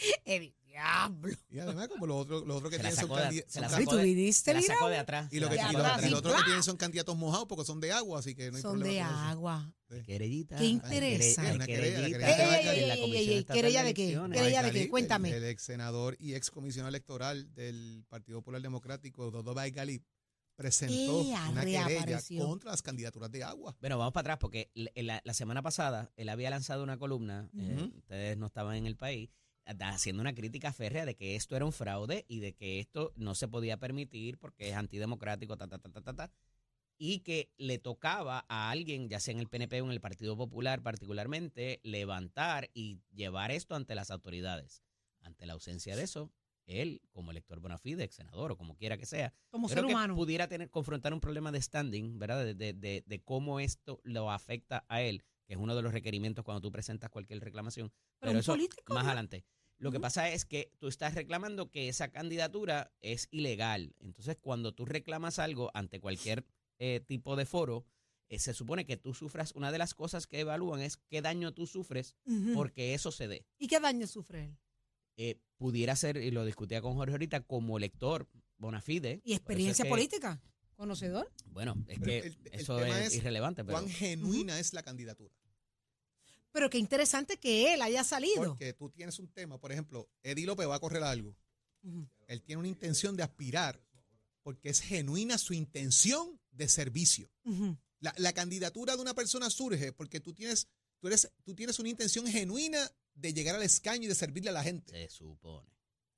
El 0.24 0.54
diablo. 0.66 1.28
Y 1.50 1.58
además, 1.58 1.88
como 1.88 2.06
los 2.06 2.16
otros, 2.18 2.46
los 2.46 2.56
otros 2.58 2.70
que 2.70 2.78
tienen 2.78 2.94
son, 2.96 3.08
sacó 3.08 3.16
de- 3.16 3.24
candi- 3.24 3.44
se 3.48 3.60
la 3.60 3.68
son 3.68 3.78
sacó 3.80 3.96
de- 3.96 4.04
viniste, 4.04 4.44
Se 4.50 4.54
la 4.54 4.60
Lira? 4.60 4.74
sacó 4.74 4.88
de 4.88 4.96
atrás. 4.98 5.28
Y 5.32 5.40
lo 5.40 5.46
se 5.48 5.50
que, 5.50 5.56
la 5.56 5.62
y 5.62 5.66
sacó 5.66 5.78
lo- 5.78 5.82
de 5.84 5.88
atrás, 5.90 6.02
y 6.02 6.06
atrás. 6.06 6.10
lo 6.12 6.18
otro 6.18 6.30
que 6.30 6.36
¡Plá! 6.36 6.44
tienen 6.44 6.62
son 6.62 6.76
candidatos 6.76 7.16
mojados 7.16 7.46
porque 7.48 7.64
son 7.64 7.80
de 7.80 7.92
agua, 7.92 8.18
así 8.20 8.34
que 8.34 8.50
no 8.50 8.56
hay 8.56 8.62
Son 8.62 8.78
de 8.78 8.84
problema 8.84 9.08
con 9.08 9.16
eso. 9.16 9.24
agua. 9.28 9.74
Querellita. 10.06 10.56
Qué 10.56 10.64
interesante. 10.66 11.52
Una 11.56 11.66
querella, 11.66 11.98
la 12.00 12.06
querellita 12.06 12.18
querella 12.18 12.44
Ey, 12.44 12.60
ey, 12.60 12.64
de 12.64 12.70
ey, 12.76 12.82
en 12.82 12.88
la 12.88 12.94
ey, 12.94 13.00
Comisión 13.00 13.20
ey, 13.22 13.28
ey, 13.32 13.38
Estatal 13.38 13.56
¿querella 13.56 13.82
de 13.84 13.94
qué? 13.94 14.20
¿Querella 14.32 14.62
de 14.62 14.70
qué? 14.70 14.88
Cuéntame. 14.88 15.28
El, 15.30 15.34
el 15.36 15.44
ex 15.50 15.62
senador 15.62 16.16
y 16.20 16.34
ex 16.34 16.50
comisionado 16.52 16.88
electoral 16.90 17.52
del 17.54 18.04
Partido 18.08 18.38
Popular 18.38 18.62
Democrático, 18.62 19.30
Dodo 19.32 19.52
Baigaliz, 19.52 20.02
presentó 20.54 21.18
una 21.22 21.64
querella 21.64 22.20
contra 22.38 22.70
las 22.70 22.82
candidaturas 22.82 23.30
de 23.32 23.42
agua. 23.42 23.76
Bueno, 23.80 23.98
vamos 23.98 24.12
para 24.12 24.34
atrás 24.34 24.38
porque 24.40 24.70
la, 24.94 25.20
la 25.24 25.34
semana 25.34 25.60
pasada 25.62 26.12
él 26.16 26.28
había 26.28 26.50
lanzado 26.50 26.82
una 26.84 26.96
columna, 26.98 27.48
eh, 27.58 27.90
ustedes 27.96 28.36
no 28.36 28.46
estaban 28.46 28.76
en 28.76 28.86
el 28.86 28.94
país, 28.96 29.30
haciendo 29.80 30.20
una 30.20 30.34
crítica 30.34 30.72
férrea 30.72 31.04
de 31.04 31.14
que 31.16 31.36
esto 31.36 31.56
era 31.56 31.64
un 31.64 31.72
fraude 31.72 32.24
y 32.28 32.40
de 32.40 32.54
que 32.54 32.80
esto 32.80 33.12
no 33.16 33.34
se 33.34 33.48
podía 33.48 33.76
permitir 33.78 34.38
porque 34.38 34.70
es 34.70 34.76
antidemocrático, 34.76 35.56
ta, 35.56 35.68
ta, 35.68 35.78
ta, 35.78 35.90
ta, 35.90 36.00
ta, 36.02 36.14
ta, 36.14 36.32
y 36.98 37.20
que 37.20 37.50
le 37.56 37.78
tocaba 37.78 38.44
a 38.48 38.70
alguien, 38.70 39.08
ya 39.08 39.20
sea 39.20 39.32
en 39.32 39.40
el 39.40 39.48
PNP 39.48 39.80
o 39.80 39.86
en 39.86 39.92
el 39.92 40.00
Partido 40.00 40.36
Popular 40.36 40.82
particularmente, 40.82 41.80
levantar 41.82 42.70
y 42.74 43.00
llevar 43.14 43.50
esto 43.50 43.74
ante 43.74 43.94
las 43.94 44.10
autoridades. 44.10 44.82
Ante 45.22 45.46
la 45.46 45.54
ausencia 45.54 45.96
de 45.96 46.02
eso, 46.02 46.30
él, 46.66 47.00
como 47.10 47.30
elector 47.30 47.58
bona 47.60 47.78
fide, 47.78 48.04
ex 48.04 48.14
senador 48.16 48.52
o 48.52 48.56
como 48.56 48.76
quiera 48.76 48.96
que 48.96 49.06
sea, 49.06 49.32
Como 49.50 49.66
creo 49.68 49.78
ser 49.78 49.86
que 49.86 49.92
humano. 49.92 50.14
pudiera 50.14 50.46
tener 50.48 50.70
confrontar 50.70 51.12
un 51.14 51.20
problema 51.20 51.50
de 51.52 51.60
standing, 51.60 52.18
¿verdad? 52.18 52.44
De, 52.44 52.54
de- 52.54 52.72
de- 52.74 53.02
de 53.06 53.22
cómo 53.22 53.60
esto 53.60 54.00
lo 54.04 54.30
afecta 54.30 54.84
a 54.88 55.02
él, 55.02 55.24
que 55.46 55.54
es 55.54 55.58
uno 55.58 55.74
de 55.74 55.82
los 55.82 55.92
requerimientos 55.92 56.44
cuando 56.44 56.60
tú 56.60 56.70
presentas 56.70 57.10
cualquier 57.10 57.40
reclamación. 57.40 57.92
Pero, 58.18 58.32
un 58.32 58.38
eso 58.38 58.52
político, 58.52 58.94
más 58.94 59.04
¿no? 59.04 59.10
adelante. 59.10 59.44
Lo 59.80 59.90
que 59.90 59.98
pasa 59.98 60.28
es 60.30 60.44
que 60.44 60.70
tú 60.78 60.88
estás 60.88 61.14
reclamando 61.14 61.70
que 61.70 61.88
esa 61.88 62.08
candidatura 62.12 62.92
es 63.00 63.28
ilegal. 63.30 63.94
Entonces, 63.98 64.36
cuando 64.40 64.72
tú 64.72 64.84
reclamas 64.84 65.38
algo 65.38 65.70
ante 65.74 66.00
cualquier 66.00 66.44
eh, 66.78 67.00
tipo 67.00 67.34
de 67.34 67.46
foro, 67.46 67.84
eh, 68.28 68.38
se 68.38 68.54
supone 68.54 68.84
que 68.86 68.96
tú 68.96 69.12
sufras, 69.14 69.52
una 69.54 69.72
de 69.72 69.78
las 69.78 69.94
cosas 69.94 70.26
que 70.26 70.40
evalúan 70.40 70.80
es 70.82 70.98
qué 71.08 71.20
daño 71.22 71.52
tú 71.52 71.66
sufres 71.66 72.14
porque 72.54 72.94
eso 72.94 73.10
se 73.10 73.26
dé. 73.26 73.44
¿Y 73.58 73.66
qué 73.66 73.80
daño 73.80 74.06
sufre 74.06 74.44
él? 74.44 74.58
Eh, 75.16 75.38
pudiera 75.56 75.96
ser, 75.96 76.16
y 76.18 76.30
lo 76.30 76.44
discutía 76.44 76.80
con 76.80 76.94
Jorge 76.94 77.12
ahorita, 77.12 77.40
como 77.40 77.76
elector 77.76 78.28
bona 78.58 78.80
fide. 78.80 79.20
¿Y 79.24 79.32
es 79.32 79.38
experiencia 79.38 79.82
que- 79.84 79.88
política? 79.90 80.40
¿Conocedor? 80.76 81.30
Bueno, 81.46 81.74
es 81.88 81.98
Pero 81.98 82.04
que 82.04 82.18
el- 82.20 82.38
el 82.52 82.60
eso 82.60 82.82
es, 82.84 83.08
es 83.08 83.16
irrelevante, 83.16 83.64
pero 83.64 83.78
¿Cuán 83.78 83.88
genuina 83.90 84.58
es 84.58 84.72
la 84.72 84.82
candidatura? 84.82 85.34
Pero 86.52 86.68
qué 86.70 86.78
interesante 86.78 87.38
que 87.38 87.74
él 87.74 87.82
haya 87.82 88.02
salido. 88.04 88.44
Porque 88.44 88.72
tú 88.72 88.90
tienes 88.90 89.18
un 89.18 89.28
tema, 89.28 89.58
por 89.58 89.70
ejemplo, 89.72 90.08
Eddie 90.22 90.46
López 90.46 90.68
va 90.68 90.74
a 90.76 90.80
correr 90.80 91.02
algo. 91.02 91.36
Él 92.26 92.42
tiene 92.42 92.58
una 92.60 92.68
intención 92.68 93.16
de 93.16 93.22
aspirar 93.22 93.82
porque 94.42 94.68
es 94.70 94.80
genuina 94.80 95.38
su 95.38 95.54
intención 95.54 96.40
de 96.50 96.68
servicio. 96.68 97.30
La, 98.00 98.14
la 98.16 98.32
candidatura 98.32 98.96
de 98.96 99.02
una 99.02 99.14
persona 99.14 99.48
surge 99.50 99.92
porque 99.92 100.20
tú 100.20 100.32
tienes, 100.34 100.68
tú, 101.00 101.06
eres, 101.08 101.30
tú 101.44 101.54
tienes 101.54 101.78
una 101.78 101.88
intención 101.88 102.26
genuina 102.26 102.90
de 103.14 103.32
llegar 103.34 103.54
al 103.54 103.62
escaño 103.62 104.04
y 104.04 104.08
de 104.08 104.14
servirle 104.14 104.50
a 104.50 104.54
la 104.54 104.62
gente. 104.62 104.92
se 104.92 105.08
supone. 105.16 105.68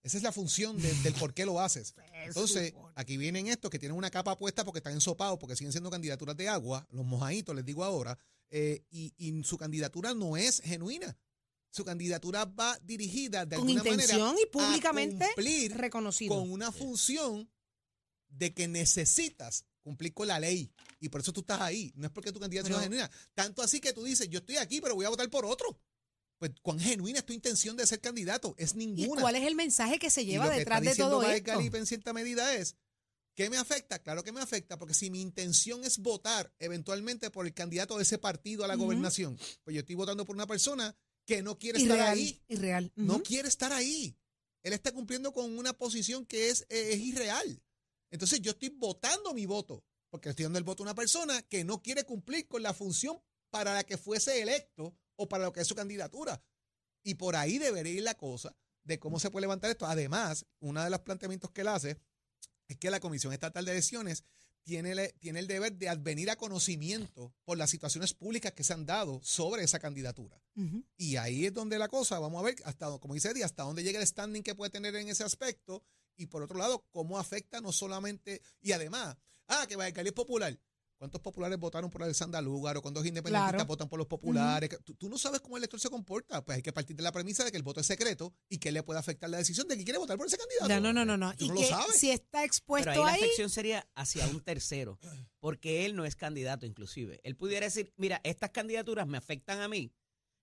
Esa 0.02 0.16
es 0.16 0.22
la 0.24 0.32
función 0.32 0.76
de- 0.82 0.92
del 1.02 1.14
por 1.14 1.32
qué 1.32 1.44
lo 1.46 1.60
haces. 1.60 1.94
Entonces, 2.24 2.72
aquí 2.96 3.16
vienen 3.16 3.46
estos 3.48 3.70
que 3.70 3.78
tienen 3.78 3.96
una 3.96 4.10
capa 4.10 4.36
puesta 4.36 4.64
porque 4.64 4.78
están 4.78 4.94
ensopados, 4.94 5.38
porque 5.38 5.54
siguen 5.56 5.70
siendo 5.72 5.90
candidaturas 5.90 6.36
de 6.36 6.48
agua, 6.48 6.86
los 6.90 7.04
mojaditos, 7.04 7.54
les 7.54 7.64
digo 7.64 7.84
ahora, 7.84 8.18
eh, 8.54 8.84
y, 8.90 9.14
y 9.16 9.42
su 9.44 9.56
candidatura 9.56 10.12
no 10.14 10.36
es 10.36 10.60
genuina. 10.60 11.16
Su 11.70 11.86
candidatura 11.86 12.44
va 12.44 12.78
dirigida 12.82 13.46
de 13.46 13.56
Con 13.56 13.66
alguna 13.66 13.90
intención 13.90 14.20
manera 14.20 14.40
y 14.42 14.46
públicamente 14.50 15.24
a 15.24 15.28
cumplir 15.28 15.74
reconocido. 15.74 16.34
con 16.36 16.52
una 16.52 16.70
función 16.70 17.50
de 18.28 18.52
que 18.52 18.68
necesitas 18.68 19.64
cumplir 19.80 20.12
con 20.12 20.28
la 20.28 20.38
ley. 20.38 20.70
Y 21.00 21.08
por 21.08 21.22
eso 21.22 21.32
tú 21.32 21.40
estás 21.40 21.62
ahí. 21.62 21.92
No 21.96 22.06
es 22.06 22.12
porque 22.12 22.30
tu 22.30 22.40
candidatura 22.40 22.76
es 22.76 22.82
genuina. 22.82 23.10
Tanto 23.34 23.62
así 23.62 23.80
que 23.80 23.94
tú 23.94 24.04
dices, 24.04 24.28
yo 24.28 24.40
estoy 24.40 24.58
aquí, 24.58 24.82
pero 24.82 24.94
voy 24.94 25.06
a 25.06 25.08
votar 25.08 25.28
por 25.30 25.46
otro. 25.46 25.80
Pues, 26.36 26.52
¿cuán 26.60 26.78
genuina 26.78 27.20
es 27.20 27.24
tu 27.24 27.32
intención 27.32 27.74
de 27.76 27.86
ser 27.86 28.00
candidato? 28.00 28.54
Es 28.58 28.74
¿Y 28.74 28.78
ninguna. 28.78 29.22
cuál 29.22 29.36
es 29.36 29.46
el 29.46 29.54
mensaje 29.54 29.98
que 29.98 30.10
se 30.10 30.22
Y 30.22 30.26
lleva 30.26 30.44
lo 30.44 30.52
que 30.52 30.58
detrás 30.58 30.82
está 30.82 30.90
de 30.90 30.96
todo 30.96 31.22
esto? 31.22 31.52
Galipe 31.52 31.78
en 31.78 31.86
cierta 31.86 32.12
medida 32.12 32.54
es, 32.54 32.76
¿qué 33.34 33.50
me 33.50 33.56
afecta? 33.56 33.98
Claro 34.00 34.22
que 34.22 34.32
me 34.32 34.40
afecta, 34.40 34.78
porque 34.78 34.94
si 34.94 35.10
mi 35.10 35.20
intención 35.20 35.84
es 35.84 35.98
votar 35.98 36.52
eventualmente 36.58 37.30
por 37.30 37.46
el 37.46 37.54
candidato 37.54 37.96
de 37.96 38.02
ese 38.04 38.18
partido 38.18 38.64
a 38.64 38.68
la 38.68 38.74
gobernación, 38.76 39.36
pues 39.64 39.74
yo 39.74 39.80
estoy 39.80 39.94
votando 39.94 40.24
por 40.24 40.34
una 40.36 40.46
persona 40.46 40.94
que 41.24 41.42
no 41.42 41.58
quiere 41.58 41.78
estar 41.78 41.96
Irreal, 41.96 42.12
ahí. 42.18 42.42
irreal. 42.48 42.92
No 42.96 43.14
Ujú. 43.14 43.22
quiere 43.22 43.48
estar 43.48 43.72
ahí. 43.72 44.16
Él 44.62 44.72
está 44.72 44.92
cumpliendo 44.92 45.32
con 45.32 45.56
una 45.58 45.72
posición 45.72 46.26
que 46.26 46.48
es, 46.50 46.62
eh, 46.68 46.92
es 46.92 47.00
irreal. 47.00 47.62
Entonces 48.10 48.40
yo 48.40 48.52
estoy 48.52 48.68
votando 48.70 49.32
mi 49.32 49.46
voto, 49.46 49.84
porque 50.10 50.28
estoy 50.30 50.44
dando 50.44 50.58
el 50.58 50.64
voto 50.64 50.82
a 50.82 50.86
una 50.86 50.94
persona 50.94 51.42
que 51.42 51.64
no 51.64 51.82
quiere 51.82 52.04
cumplir 52.04 52.46
con 52.46 52.62
la 52.62 52.74
función 52.74 53.18
para 53.50 53.74
la 53.74 53.84
que 53.84 53.96
fuese 53.96 54.40
electo 54.42 54.96
o 55.16 55.28
para 55.28 55.44
lo 55.44 55.52
que 55.52 55.60
es 55.60 55.66
su 55.68 55.74
candidatura. 55.74 56.42
Y 57.02 57.14
por 57.14 57.34
ahí 57.36 57.58
debería 57.58 57.92
ir 57.92 58.02
la 58.02 58.14
cosa 58.14 58.54
de 58.84 58.98
cómo 58.98 59.18
se 59.18 59.30
puede 59.30 59.42
levantar 59.42 59.70
esto. 59.70 59.86
Además, 59.86 60.44
uno 60.60 60.82
de 60.82 60.90
los 60.90 61.00
planteamientos 61.00 61.50
que 61.50 61.62
él 61.62 61.68
hace 61.68 61.98
es 62.72 62.78
que 62.78 62.90
la 62.90 63.00
Comisión 63.00 63.32
Estatal 63.32 63.64
de 63.64 63.72
Elecciones 63.72 64.24
tiene, 64.64 64.94
le- 64.94 65.12
tiene 65.18 65.40
el 65.40 65.46
deber 65.48 65.72
de 65.74 65.88
advenir 65.88 66.30
a 66.30 66.36
conocimiento 66.36 67.34
por 67.44 67.58
las 67.58 67.70
situaciones 67.70 68.14
públicas 68.14 68.52
que 68.52 68.62
se 68.64 68.72
han 68.72 68.86
dado 68.86 69.20
sobre 69.22 69.64
esa 69.64 69.78
candidatura. 69.80 70.40
Y 70.96 71.16
ahí 71.16 71.46
es 71.46 71.54
donde 71.54 71.78
la 71.78 71.88
cosa, 71.88 72.18
vamos 72.20 72.40
a 72.40 72.44
ver 72.44 72.56
hasta, 72.64 72.86
como 72.98 73.14
dice 73.14 73.30
Eddie, 73.30 73.44
hasta 73.44 73.64
dónde 73.64 73.82
llega 73.82 73.98
el 74.00 74.06
standing 74.06 74.42
que 74.42 74.54
puede 74.54 74.70
tener 74.70 74.94
en 74.96 75.08
ese 75.08 75.24
aspecto. 75.24 75.82
Y 76.16 76.26
por 76.26 76.42
otro 76.42 76.58
lado, 76.58 76.84
cómo 76.90 77.18
afecta 77.18 77.60
no 77.60 77.72
solamente, 77.72 78.42
y 78.60 78.72
además, 78.72 79.16
ah, 79.48 79.66
que 79.66 79.76
Vallecali 79.76 80.08
es 80.08 80.14
popular. 80.14 80.56
¿Cuántos 81.02 81.20
populares 81.20 81.58
votaron 81.58 81.90
por 81.90 82.00
Alexandra 82.04 82.40
Lugar 82.40 82.76
o 82.76 82.80
cuántos 82.80 83.04
independentistas 83.04 83.54
Claro. 83.54 83.66
votan 83.66 83.88
por 83.88 83.98
los 83.98 84.06
populares? 84.06 84.70
tú, 84.84 84.94
tú 84.94 85.08
no 85.08 85.18
sabes 85.18 85.40
cómo 85.40 85.56
el 85.56 85.62
elector 85.64 85.80
se 85.80 85.90
comporta. 85.90 86.44
Pues 86.44 86.54
hay 86.54 86.62
que 86.62 86.72
partir 86.72 86.94
de 86.94 87.02
la 87.02 87.10
premisa 87.10 87.42
de 87.42 87.50
que 87.50 87.56
el 87.56 87.64
voto 87.64 87.80
es 87.80 87.86
secreto 87.86 88.32
y 88.48 88.58
que 88.58 88.70
le 88.70 88.84
puede 88.84 89.00
afectar 89.00 89.28
la 89.28 89.38
decisión 89.38 89.66
de 89.66 89.76
que 89.76 89.82
quiere 89.82 89.98
votar 89.98 90.16
por 90.16 90.28
ese 90.28 90.38
candidato. 90.38 90.68
Ya, 90.68 90.78
no, 90.78 90.92
no, 90.92 91.04
no, 91.04 91.16
no. 91.16 91.34
Tú 91.36 91.46
Y 91.46 91.48
no 91.48 91.54
lo 91.54 91.62
sabes. 91.64 91.96
si 91.96 92.12
está 92.12 92.38
Pero 92.38 92.44
expuesto 92.44 92.90
ahí 92.90 92.98
la 92.98 93.14
afección 93.14 93.50
sería 93.50 93.84
hacia 93.96 94.28
un 94.28 94.42
tercero, 94.42 95.00
porque 95.40 95.86
él 95.86 95.96
no 95.96 96.04
es 96.04 96.14
candidato 96.14 96.66
inclusive. 96.66 97.18
Él 97.24 97.34
pudiera 97.34 97.66
decir, 97.66 97.92
mira, 97.96 98.20
estas 98.22 98.50
candidaturas 98.50 99.04
me 99.04 99.18
afectan 99.18 99.60
a 99.60 99.66
mí 99.66 99.92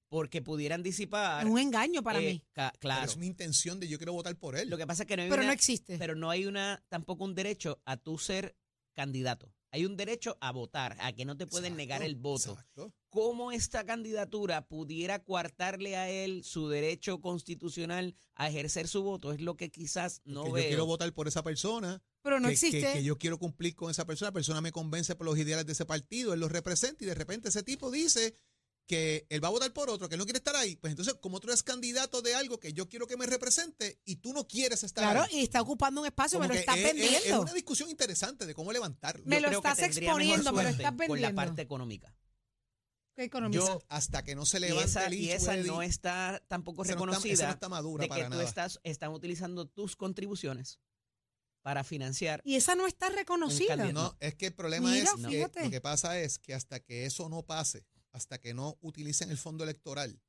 porque 0.10 0.42
pudieran 0.42 0.84
disipar. 0.84 1.46
es 1.46 1.50
un 1.50 1.58
engaño 1.58 2.04
para 2.04 2.20
eh, 2.20 2.34
mí. 2.34 2.44
Pero 2.54 2.72
claro. 2.80 3.06
es 3.06 3.16
mi 3.16 3.28
intención 3.28 3.80
de 3.80 3.88
yo 3.88 3.98
quiero 3.98 4.12
votar 4.12 4.36
por 4.36 4.58
él. 4.58 4.70
Lo 4.70 4.76
que 4.78 4.86
pasa 4.86 5.04
es 5.04 5.08
que 5.08 5.16
no 5.16 5.24
hay 5.24 5.30
Pero 5.30 5.42
una, 5.42 5.48
no 5.52 5.54
existe. 5.54 5.98
pero 5.98 6.16
no 6.16 6.30
hay 6.30 6.48
una 6.48 6.84
tampoco 6.90 7.24
un 7.24 7.34
derecho 7.34 7.82
a 7.86 7.96
tú 7.96 8.18
ser 8.18 8.58
candidato. 8.94 9.54
Hay 9.72 9.86
un 9.86 9.96
derecho 9.98 10.38
a 10.42 10.52
votar, 10.52 10.98
a 11.00 11.12
que 11.14 11.26
no 11.26 11.38
te 11.38 11.46
pueden 11.48 11.76
negar 11.76 12.02
el 12.02 12.16
voto. 12.16 12.52
Exacto. 12.52 12.94
¿Cómo 13.10 13.52
esta 13.52 13.84
candidatura 13.86 14.68
pudiera 14.68 15.24
coartarle 15.24 15.96
a 15.96 16.10
él 16.10 16.44
su 16.44 16.70
derecho 16.70 17.22
constitucional 17.22 18.16
a 18.36 18.50
ejercer 18.50 18.88
su 18.88 19.04
voto? 19.04 19.32
Es 19.32 19.42
lo 19.42 19.56
que 19.58 19.70
quizás 19.70 20.22
no 20.26 20.44
Que 20.46 20.52
veo. 20.52 20.64
yo 20.64 20.68
quiero 20.70 20.86
votar 20.86 21.14
por 21.14 21.28
esa 21.28 21.44
persona. 21.44 22.02
Pero 22.22 22.40
no 22.40 22.48
que, 22.48 22.54
existe. 22.54 22.82
que- 22.82 22.94
que 22.94 23.04
yo 23.04 23.18
quiero 23.18 23.38
cumplir 23.40 23.76
con 23.76 23.90
esa 23.92 24.06
persona, 24.06 24.30
la 24.30 24.34
persona 24.34 24.62
me 24.62 24.72
convence 24.72 25.16
por 25.16 25.26
los 25.26 25.38
ideales 25.38 25.66
de 25.66 25.74
ese 25.74 25.86
partido, 25.86 26.34
él 26.34 26.40
los 26.40 26.52
representa 26.52 27.04
y 27.04 27.08
de 27.08 27.16
repente 27.16 27.50
ese 27.50 27.64
tipo 27.64 27.90
dice 27.92 28.36
que 28.90 29.28
él 29.30 29.44
va 29.44 29.50
a 29.50 29.52
votar 29.52 29.72
por 29.72 29.88
otro, 29.92 30.10
que 30.10 30.16
él 30.16 30.20
no 30.20 30.26
quiere 30.26 30.40
estar 30.40 30.56
ahí. 30.56 30.76
Pues 30.76 30.90
entonces, 30.90 31.14
como 31.22 31.40
tú 31.40 31.48
eres 31.48 31.62
candidato 31.62 32.24
de 32.24 32.34
algo 32.34 32.60
que 32.60 32.74
yo 32.74 32.90
quiero 32.90 33.06
que 33.06 33.18
me 33.18 33.28
represente 33.28 34.02
y 34.04 34.16
tú 34.16 34.34
no 34.34 34.48
quieres 34.48 34.84
estar 34.84 35.04
Claro, 35.04 35.22
ahí. 35.30 35.42
y 35.42 35.44
está 35.44 35.62
ocupando 35.62 36.02
un 36.02 36.08
espacio, 36.08 36.40
me 36.40 36.48
como 36.48 36.50
lo 36.50 36.54
que 36.56 36.60
estás 36.62 36.78
es, 36.78 36.84
vendiendo. 36.84 37.18
es 37.20 37.32
una 37.34 37.54
discusión 37.54 37.88
interesante 37.92 38.48
de 38.48 38.56
cómo 38.56 38.74
levantarlo. 38.74 39.24
Me 39.28 39.36
Yo 39.36 39.42
lo 39.42 39.48
creo 39.50 39.60
estás 39.60 39.80
exponiendo, 39.84 40.44
pero 40.52 40.70
suerte 40.70 40.70
estás 40.72 40.90
Con 40.92 40.98
la 41.00 41.06
vendiendo. 41.28 41.36
parte 41.36 41.62
económica. 41.62 42.16
¿Qué 43.16 43.26
economiza? 43.26 43.64
Yo- 43.64 43.84
hasta 43.90 44.24
que 44.24 44.34
no 44.34 44.46
se 44.48 44.58
Y 44.58 44.62
levante 44.62 44.86
esa, 44.86 45.06
el 45.06 45.14
y 45.14 45.30
esa 45.32 45.56
no 45.58 45.84
está 45.84 46.42
tampoco 46.48 46.82
esa 46.84 46.94
no 46.96 46.96
está- 46.96 47.06
reconocida 47.06 47.34
esa 47.34 47.46
no 47.48 47.54
está 47.54 47.70
madura 47.70 48.02
de 48.02 48.08
que 48.08 48.16
para 48.16 48.26
tú 48.26 48.30
nada. 48.32 48.44
estás 48.44 48.80
están 48.84 49.12
utilizando 49.12 49.68
tus 49.68 49.96
contribuciones 49.96 50.80
para 51.62 51.84
financiar. 51.84 52.42
y 52.44 52.56
esa 52.56 52.74
no 52.74 52.88
está 52.88 53.10
reconocida. 53.10 53.76
No, 53.92 54.16
es 54.20 54.34
que 54.34 54.48
el 54.48 54.54
problema 54.56 54.90
Mira, 54.90 55.04
es 55.04 55.28
que 55.28 55.62
lo 55.64 55.70
que 55.70 55.82
pasa 55.82 56.20
es 56.20 56.40
que 56.40 56.56
hasta 56.56 56.80
que 56.80 57.06
eso 57.06 57.30
no 57.30 57.44
pase, 57.44 57.86
hasta 58.12 58.40
que 58.40 58.54
no 58.54 58.78
utilicen 58.82 59.30
el 59.32 59.38
fondo 59.38 59.64
electoral, 59.64 60.22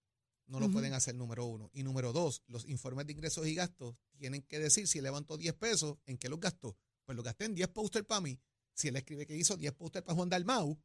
no 0.46 0.58
lo 0.58 0.70
pueden 0.70 0.94
hacer, 0.94 1.14
número 1.14 1.44
uno. 1.46 1.70
Y 1.72 1.82
número 1.84 2.12
dos, 2.12 2.42
los 2.48 2.66
informes 2.68 3.06
de 3.06 3.12
ingresos 3.12 3.46
y 3.46 3.54
gastos 3.54 3.94
tienen 4.18 4.42
que 4.42 4.58
decir 4.58 4.88
si 4.88 4.98
él 4.98 5.04
levantó 5.04 5.36
10 5.38 5.54
pesos, 5.54 5.96
¿en 6.06 6.18
qué 6.18 6.28
los 6.28 6.40
gastó? 6.40 6.76
Pues 7.04 7.14
lo 7.16 7.22
gasté 7.22 7.44
en 7.44 7.54
10 7.54 7.68
póster 7.68 8.04
para 8.04 8.20
mí. 8.20 8.40
Si 8.74 8.88
él 8.88 8.96
escribe 8.96 9.26
que 9.26 9.36
hizo 9.36 9.56
10 9.56 9.72
póster 9.74 10.02
para 10.02 10.16
Juan 10.16 10.28
Dalmau, 10.28 10.76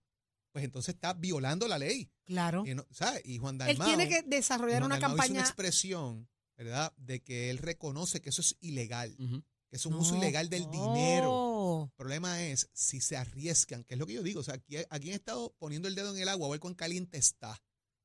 pues 0.52 0.64
entonces 0.64 0.94
está 0.96 1.14
violando 1.14 1.68
la 1.68 1.80
ley. 1.80 2.10
Claro. 2.26 2.64
Y, 2.66 2.76
no- 2.76 2.86
¿sabes? 2.92 3.22
y 3.26 3.40
Juan 3.40 3.56
Él 3.62 3.78
Dalmau... 3.78 3.88
tiene 3.88 4.08
que 4.08 4.22
desarrollar 4.22 4.82
Juan 4.82 4.92
una 4.92 5.00
Dalmau 5.00 5.16
hizo 5.16 5.18
campaña. 5.24 5.40
una 5.40 5.48
expresión, 5.48 6.30
¿verdad? 6.58 6.94
De 6.98 7.24
que 7.24 7.50
él 7.50 7.58
reconoce 7.58 8.22
que 8.22 8.30
eso 8.30 8.42
es 8.42 8.56
ilegal. 8.62 9.18
Que 9.70 9.78
es 9.78 9.86
un 9.86 9.94
No. 9.94 10.00
uso 10.00 10.16
ilegal 10.16 10.50
del 10.50 10.70
dinero. 10.72 11.86
El 11.90 11.96
problema 11.96 12.42
es 12.44 12.70
si 12.74 13.02
se 13.02 13.18
arriesgan, 13.18 13.84
que 13.84 13.96
es 13.96 14.00
lo 14.00 14.06
que 14.06 14.14
yo 14.14 14.24
digo. 14.24 14.40
O 14.40 14.44
sea, 14.44 14.56
aquí, 14.56 14.78
aquí 14.90 15.10
han 15.10 15.16
estado 15.16 15.54
poniendo 15.60 15.88
el 15.88 15.96
dedo 15.96 16.16
en 16.16 16.22
el 16.22 16.30
agua 16.30 16.48
a 16.48 16.52
ver 16.52 16.60
cuán 16.60 16.74
caliente 16.76 17.18
está 17.18 17.62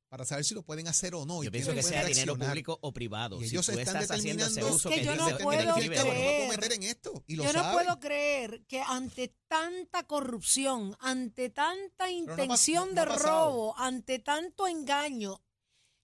para 0.08 0.24
saber 0.24 0.44
si 0.44 0.54
lo 0.54 0.62
pueden 0.64 0.88
hacer 0.88 1.14
o 1.14 1.24
no. 1.24 1.42
y 1.42 1.46
Yo 1.46 1.52
pienso 1.52 1.70
quiénes 1.70 1.86
que 1.86 1.92
sea 1.92 2.04
dinero 2.04 2.36
público 2.36 2.78
o 2.82 2.92
privado. 2.92 3.40
Y 3.40 3.44
si 3.48 3.54
ellos 3.54 3.66
tú 3.66 3.78
están 3.78 4.02
estás 4.02 4.18
haciendo 4.18 4.44
ese 4.44 4.54
determinando 4.56 4.76
uso 4.76 4.88
Es 4.90 4.96
que 4.98 5.04
yo 5.04 5.14
no 5.14 5.38
puedo 5.38 5.74
que 5.76 5.88
no 5.88 6.02
creer. 6.04 6.48
meter 6.48 6.72
en 6.72 6.82
esto. 6.82 7.24
Y 7.28 7.36
lo 7.36 7.44
Yo 7.44 7.52
no 7.52 7.60
saben. 7.60 7.72
puedo 7.84 8.00
creer 8.00 8.64
que 8.66 8.80
ante 8.80 9.36
tanta 9.46 10.02
corrupción, 10.08 10.96
ante 10.98 11.48
tanta 11.50 12.10
intención 12.10 12.88
no- 12.92 12.94
no 13.04 13.12
ha 13.12 13.16
de 13.16 13.22
robo, 13.22 13.78
ante 13.78 14.18
tanto 14.18 14.66
engaño, 14.66 15.44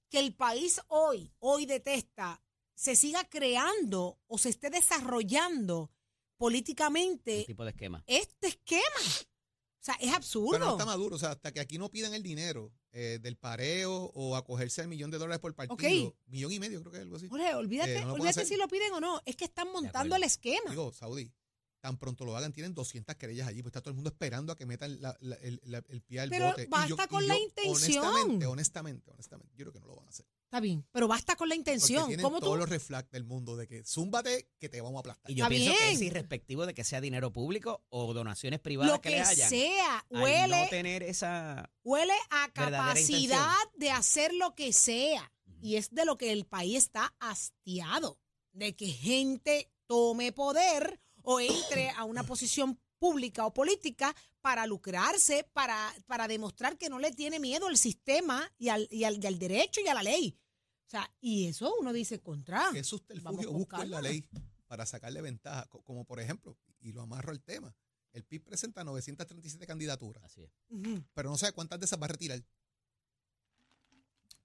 que 0.08 0.20
el 0.20 0.36
país 0.36 0.80
hoy, 0.86 1.32
hoy 1.40 1.66
detesta, 1.66 2.40
se 2.76 2.95
siga 2.95 3.25
creando 3.28 4.21
o 4.28 4.38
se 4.38 4.50
esté 4.50 4.71
desarrollando 4.71 5.90
políticamente 6.37 7.40
Un 7.40 7.47
tipo 7.47 7.64
de 7.64 7.71
esquema. 7.71 8.04
este 8.06 8.47
esquema. 8.49 8.83
O 9.80 9.87
sea, 9.87 9.95
es 9.95 10.00
Pero 10.00 10.11
no 10.11 10.16
absurdo. 10.16 10.71
está 10.73 10.85
maduro. 10.85 11.16
O 11.16 11.18
sea, 11.18 11.30
hasta 11.33 11.52
que 11.52 11.61
aquí 11.61 11.78
no 11.78 11.90
pidan 11.90 12.12
el 12.12 12.23
dinero 12.23 12.73
eh, 12.92 13.18
del 13.23 13.37
pareo 13.37 14.11
o 14.14 14.37
acogerse 14.37 14.80
al 14.83 14.88
millón 14.88 15.11
de 15.11 15.18
dólares 15.18 15.40
por 15.40 15.54
partido. 15.54 15.75
Ok. 16.09 16.14
Millón 16.26 16.52
y 16.52 16.59
medio, 16.59 16.80
creo 16.80 16.92
que 16.92 16.99
es 16.99 17.02
algo 17.04 17.16
así. 17.16 17.28
Jorge, 17.28 17.54
olvídate, 17.54 17.97
Eh, 17.99 18.04
no 18.04 18.14
olvídate 18.14 18.45
si 18.45 18.56
lo 18.56 18.68
piden 18.68 18.92
o 18.95 19.00
no. 19.00 19.21
Es 19.25 19.37
que 19.37 19.45
están 19.45 19.71
montando 19.73 20.16
el 20.16 20.23
esquema. 20.25 20.71
Digo, 20.71 20.92
Saudi, 20.92 21.33
tan 21.80 21.99
pronto 21.99 22.25
lo 22.25 22.37
hagan, 22.37 22.52
tienen 22.52 22.75
200 22.75 23.14
querellas 23.16 23.47
allí, 23.49 23.62
pues 23.62 23.71
está 23.71 23.80
todo 23.80 23.90
el 23.90 23.95
mundo 23.97 24.11
esperando 24.11 24.52
a 24.52 24.56
que 24.56 24.66
metan 24.66 25.00
la- 25.00 25.16
la- 25.21 25.37
el, 25.37 25.61
la- 25.64 25.85
el 25.88 26.02
pie 26.02 26.21
al 26.21 26.30
Pero 26.30 26.47
bote. 26.49 26.64
Y 26.64 26.66
basta 26.66 27.04
y 27.04 27.09
con 27.09 27.28
la 27.28 27.38
intención. 27.38 28.04
Honestamente, 28.04 28.47
honestamente, 28.47 29.11
honestamente, 29.12 29.54
yo 29.56 29.64
creo 29.66 29.73
que 29.73 29.80
no 29.80 29.87
lo 29.87 29.97
van 29.97 30.06
a 30.06 30.09
hacer. 30.09 30.26
Está 30.46 30.60
bien, 30.60 30.86
pero 30.92 31.08
basta 31.08 31.34
con 31.34 31.48
la 31.48 31.56
intención. 31.56 32.06
tienen 32.06 32.22
¿Cómo 32.24 32.38
todos 32.38 32.52
tú? 32.54 32.58
los 32.60 32.68
reflex 32.68 33.10
del 33.10 33.24
mundo 33.24 33.56
de 33.56 33.66
que 33.66 33.84
zúmbate 33.84 34.48
que 34.60 34.68
te 34.68 34.80
vamos 34.80 34.98
a 34.98 35.00
aplastar. 35.00 35.28
Y 35.30 35.34
yo 35.34 35.44
Está 35.44 35.48
pienso 35.50 35.76
que 35.76 35.90
es 35.90 36.00
irrespectivo 36.00 36.66
de 36.66 36.72
que 36.74 36.84
sea 36.84 37.00
dinero 37.00 37.32
público 37.32 37.84
o 37.88 38.14
donaciones 38.14 38.60
privadas 38.60 38.92
Lo 38.92 39.00
que, 39.00 39.08
que 39.10 39.16
le 39.16 39.22
hayan. 39.22 39.50
sea, 39.50 39.98
al 40.12 40.22
huele, 40.22 40.62
no 40.62 40.68
tener 40.68 41.02
esa 41.02 41.68
huele 41.82 42.12
a 42.30 42.46
verdadera 42.54 42.78
capacidad 42.78 43.38
intención. 43.64 43.70
de 43.80 43.90
hacer 43.90 44.32
lo 44.34 44.54
que 44.54 44.72
sea. 44.72 45.32
Y 45.60 45.76
es 45.76 45.90
de 45.90 46.04
lo 46.04 46.16
que 46.16 46.30
el 46.30 46.46
país 46.46 46.76
está 46.76 47.12
hastiado, 47.18 48.20
de 48.52 48.76
que 48.76 48.86
gente 48.86 49.72
tome 49.88 50.30
poder 50.32 51.00
o 51.22 51.40
entre 51.40 51.90
a 51.90 52.04
una 52.04 52.22
posición 52.26 52.78
pública 52.98 53.46
o 53.46 53.52
política 53.54 54.14
para 54.40 54.66
lucrarse, 54.66 55.44
para, 55.52 55.94
para 56.06 56.28
demostrar 56.28 56.76
que 56.78 56.88
no 56.88 56.98
le 56.98 57.12
tiene 57.12 57.38
miedo 57.40 57.66
al 57.66 57.76
sistema 57.76 58.50
y 58.58 58.68
al, 58.68 58.88
y, 58.90 59.04
al, 59.04 59.22
y 59.22 59.26
al 59.26 59.38
derecho 59.38 59.80
y 59.80 59.88
a 59.88 59.94
la 59.94 60.02
ley. 60.02 60.38
O 60.86 60.88
sea, 60.88 61.12
y 61.20 61.48
eso 61.48 61.74
uno 61.80 61.92
dice 61.92 62.20
contra. 62.20 62.60
¿Qué 62.72 62.78
Vamos 62.78 62.86
subterfugio 62.88 63.48
con 63.48 63.58
busco 63.58 63.82
en 63.82 63.90
la 63.90 64.00
ley 64.02 64.28
para 64.66 64.86
sacarle 64.86 65.20
ventaja? 65.20 65.66
Co- 65.66 65.82
Como 65.82 66.04
por 66.04 66.20
ejemplo, 66.20 66.56
y 66.80 66.92
lo 66.92 67.02
amarro 67.02 67.32
al 67.32 67.40
tema, 67.42 67.74
el 68.12 68.24
PIB 68.24 68.44
presenta 68.44 68.84
937 68.84 69.66
candidaturas, 69.66 70.22
Así 70.24 70.42
es. 70.42 70.50
Ujú. 70.68 71.04
pero 71.12 71.28
no 71.28 71.36
sabe 71.36 71.52
cuántas 71.52 71.80
de 71.80 71.86
esas 71.86 72.00
va 72.00 72.04
a 72.04 72.08
retirar. 72.08 72.42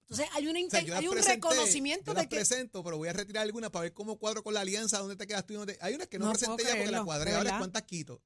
Entonces 0.01 0.27
hay, 0.34 0.48
una 0.48 0.60
O 0.60 0.70
sea, 0.70 0.79
hay 0.98 1.08
un 1.08 1.13
presenté, 1.13 1.36
reconocimiento 1.36 2.12
yo 2.13 2.20
de 2.20 2.27
que... 2.27 2.36
presento, 2.36 2.84
pero 2.84 2.98
voy 2.98 3.08
a 3.08 3.13
retirar 3.13 3.43
algunas 3.43 3.70
para 3.70 3.84
ver 3.84 3.93
cómo 3.93 4.17
cuadro 4.17 4.43
con 4.43 4.53
la 4.53 4.60
alianza, 4.62 4.98
dónde 5.00 5.15
te 5.15 5.25
quedas 5.25 5.46
tú 5.46 5.53
y 5.53 5.55
dónde 5.58 5.75
te- 5.75 5.84
Hay 5.86 5.93
unas 5.93 6.08
que 6.08 6.20
no, 6.20 6.25
No 6.25 6.31
presenté 6.34 6.63
ya 6.63 6.70
porque 6.75 6.91
la 6.91 7.03
cuadré, 7.05 7.34
ahora 7.34 7.58
cuántas 7.60 7.84
quito. 7.84 8.22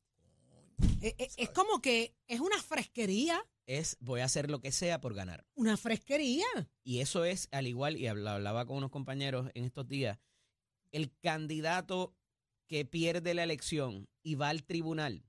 Eh, 1.01 1.15
eh, 1.17 1.29
es 1.38 1.50
como 1.50 1.82
que 1.82 2.15
es 2.27 2.39
una 2.39 2.62
fresquería, 2.62 3.44
Es 3.67 3.98
voy 4.00 4.22
a 4.22 4.25
hacer 4.25 4.50
lo 4.50 4.60
que 4.62 4.72
sea 4.72 5.00
por 5.01 5.13
ganar. 5.13 5.46
una 5.55 5.77
fresquería. 5.77 6.46
Y 6.84 7.00
eso 7.00 7.25
es 7.25 7.48
al 7.51 7.67
igual, 7.67 7.98
y 7.98 8.08
habla- 8.08 8.36
hablaba 8.36 8.65
con 8.65 8.77
unos 8.77 8.91
compañeros 8.91 9.50
en 9.53 9.65
estos 9.65 9.88
días, 9.88 10.20
el 10.91 11.12
candidato 11.22 12.15
que 12.67 12.86
pierde 12.86 13.34
la 13.34 13.44
elección 13.44 14.08
y 14.24 14.36
va 14.36 14.50
al 14.50 14.63
tribunal, 14.63 15.24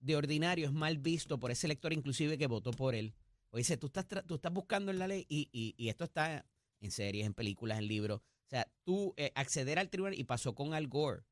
de 0.00 0.16
ordinario 0.16 0.66
es 0.66 0.72
mal 0.72 0.98
visto 0.98 1.38
por 1.38 1.50
ese 1.50 1.66
elector 1.66 1.92
inclusive 1.92 2.36
que 2.36 2.46
votó 2.46 2.70
por 2.72 2.94
él. 2.94 3.14
O 3.50 3.56
dice, 3.56 3.76
tú 3.76 3.86
estás, 3.86 4.06
tú 4.26 4.34
estás 4.34 4.52
buscando 4.52 4.90
en 4.90 4.98
la 4.98 5.06
ley 5.08 5.24
y, 5.28 5.48
y- 5.52 5.74
y 5.78 5.88
esto 5.88 6.04
está 6.04 6.44
en 6.80 6.90
series, 6.90 7.24
en 7.24 7.32
películas, 7.34 7.78
en 7.78 7.86
libros. 7.88 8.20
O 8.20 8.48
sea, 8.50 8.70
tú 8.82 9.14
eh, 9.16 9.32
acceder 9.34 9.78
al 9.78 9.88
tribunal 9.88 10.18
y 10.18 10.24
pasó 10.24 10.54
con 10.54 10.74
Al 10.74 10.88
Gore. 10.88 11.22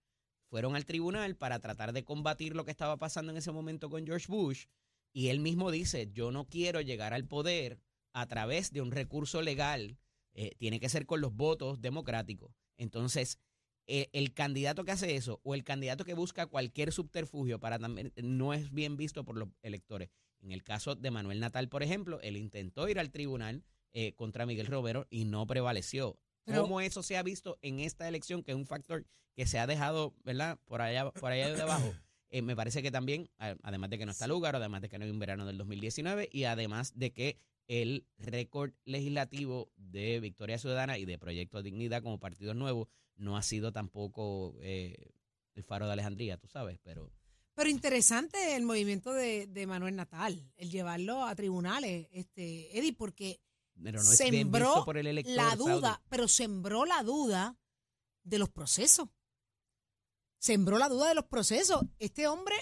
Fueron 0.53 0.77
al 0.77 0.85
tribunal 0.85 1.35
para 1.35 1.61
tratar 1.61 1.95
de 1.95 2.05
combatir 2.05 2.55
lo 2.55 2.67
que 2.67 2.71
estaba 2.71 2.99
pasando 2.99 3.33
en 3.33 3.39
ese 3.39 3.53
momento 3.53 3.89
con 3.89 4.05
George 4.05 4.27
Bush 4.29 4.67
y 5.11 5.29
él 5.29 5.41
mismo 5.41 5.71
dice, 5.71 6.11
yo 6.13 6.31
no 6.31 6.45
quiero 6.45 6.83
llegar 6.83 7.15
al 7.15 7.25
poder 7.25 7.81
a 8.13 8.27
través 8.27 8.71
de 8.71 8.83
un 8.83 8.91
recurso 8.91 9.41
legal, 9.41 9.97
eh, 10.35 10.51
tiene 10.59 10.79
que 10.79 10.91
ser 10.91 11.07
con 11.07 11.23
los 11.23 11.35
votos 11.35 11.81
democráticos. 11.81 12.53
Entonces, 12.77 13.39
eh, 13.87 14.11
el 14.13 14.35
candidato 14.35 14.85
que 14.85 14.93
hace 14.93 15.17
eso 15.17 15.41
o 15.43 15.55
el 15.55 15.65
candidato 15.65 16.05
que 16.05 16.13
busca 16.13 16.45
cualquier 16.45 16.93
subterfugio 16.93 17.59
para 17.59 17.79
también 17.79 18.13
no 18.17 18.53
es 18.53 18.71
bien 18.75 18.99
visto 18.99 19.25
por 19.25 19.39
los 19.39 19.49
electores. 19.63 20.11
En 20.43 20.53
el 20.53 20.63
caso 20.63 20.95
de 20.95 21.11
Manuel 21.11 21.41
Natal, 21.41 21.71
por 21.71 21.83
ejemplo, 21.83 22.21
él 22.21 22.37
intentó 22.37 22.91
ir 22.91 22.99
al 22.99 23.11
tribunal 23.11 23.65
eh, 23.95 24.13
contra 24.17 24.45
Miguel 24.45 24.67
Romero 24.67 25.07
y 25.09 25.25
no 25.25 25.47
prevaleció. 25.47 26.19
Pero- 26.45 26.63
¿Cómo 26.63 26.81
eso 26.81 27.03
se 27.03 27.17
ha 27.17 27.23
visto 27.23 27.59
en 27.63 27.81
esta 27.81 28.09
elección, 28.09 28.43
que 28.43 28.53
es 28.53 28.57
un 28.57 28.67
factor 28.67 29.05
que 29.35 29.47
se 29.47 29.59
ha 29.59 29.67
dejado, 29.67 30.15
¿verdad? 30.25 30.59
Por 30.67 30.81
allá, 30.83 31.11
por 31.11 31.31
allá 31.33 31.53
de 31.53 31.63
abajo. 31.63 31.95
Eh, 32.31 32.43
me 32.43 32.57
parece 32.57 32.83
que 32.83 32.91
también, 32.91 33.29
además 33.39 33.91
de 33.91 33.99
que 33.99 34.07
no 34.07 34.13
está 34.13 34.27
lugar, 34.27 34.57
además 34.57 34.81
de 34.83 34.89
que 34.89 34.99
no 34.99 35.05
hay 35.05 35.11
un 35.11 35.19
verano 35.19 35.45
del 35.47 35.59
2019 35.59 36.29
y 36.33 36.45
además 36.45 36.93
de 36.99 37.13
que 37.13 37.39
el 37.69 38.07
récord 38.19 38.73
legislativo 38.85 39.71
de 39.77 40.19
Victoria 40.21 40.59
Ciudadana 40.59 40.99
y 40.99 41.05
de 41.05 41.19
Proyecto 41.19 41.63
Dignidad 41.63 42.03
como 42.03 42.19
partido 42.19 42.55
nuevo 42.55 42.89
no 43.17 43.37
ha 43.37 43.43
sido 43.43 43.73
tampoco 43.73 44.57
eh, 44.63 44.97
el 45.55 45.63
faro 45.63 45.87
de 45.87 45.93
Alejandría, 45.93 46.39
tú 46.39 46.49
sabes, 46.49 46.79
pero 46.83 47.13
Pero 47.55 47.69
interesante 47.69 48.57
el 48.57 48.65
movimiento 48.65 49.13
de, 49.13 49.47
de 49.47 49.67
Manuel 49.67 49.95
Natal, 49.97 50.51
el 50.57 50.71
llevarlo 50.71 51.25
a 51.25 51.35
tribunales, 51.35 52.09
este, 52.13 52.77
Eddie, 52.79 52.95
porque 52.95 53.41
pero 53.83 54.03
no 54.03 54.13
es 54.13 54.19
bien 54.19 54.53
visto 54.53 54.59
sembró 54.59 54.85
por 54.85 54.97
el 54.97 55.07
elector. 55.07 55.35
la 55.35 55.51
Saudi. 55.57 55.73
duda, 55.73 56.03
pero 56.09 56.29
sembró 56.29 56.85
la 56.85 57.03
duda 57.03 57.57
de 58.25 58.39
los 58.39 58.49
procesos. 58.51 59.09
Sembró 60.39 60.79
la 60.79 60.89
duda 60.89 61.09
de 61.09 61.15
los 61.15 61.27
procesos. 61.27 61.83
Este 61.99 62.27
hombre 62.27 62.57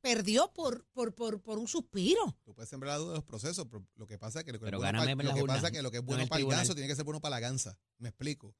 perdió 0.00 0.52
por, 0.52 0.84
por, 0.92 1.14
por, 1.14 1.40
por 1.40 1.58
un 1.58 1.66
suspiro. 1.66 2.36
Tú 2.44 2.54
puedes 2.54 2.68
sembrar 2.68 2.94
la 2.94 2.98
duda 2.98 3.10
de 3.12 3.16
los 3.18 3.24
procesos, 3.24 3.66
pero 3.70 3.86
lo 3.96 4.06
que 4.06 4.18
pasa 4.18 4.40
es 4.40 4.44
que 4.44 4.52
lo 4.52 4.58
que, 4.58 4.66
Pero 4.66 4.76
es, 4.76 4.82
bueno 4.82 4.98
para, 4.98 5.28
lo 5.30 5.34
que 5.34 5.44
pasa 5.44 5.66
es 5.68 5.72
que 5.72 5.82
lo 5.82 5.90
que 5.90 5.98
es 5.98 6.02
no 6.02 6.04
en 6.04 6.06
bueno 6.06 6.22
el 6.24 6.28
para 6.28 6.42
el 6.42 6.48
ganso 6.48 6.74
tiene 6.74 6.88
que 6.88 6.94
ser 6.96 7.04
bueno 7.04 7.20
para 7.20 7.36
la 7.36 7.40
ganza. 7.40 7.78
Me 7.98 8.10
explico. 8.10 8.54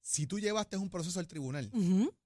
Si 0.00 0.26
tú 0.26 0.40
llevaste 0.40 0.76
un 0.76 0.90
proceso 0.90 1.20
al 1.20 1.28
tribunal, 1.28 1.70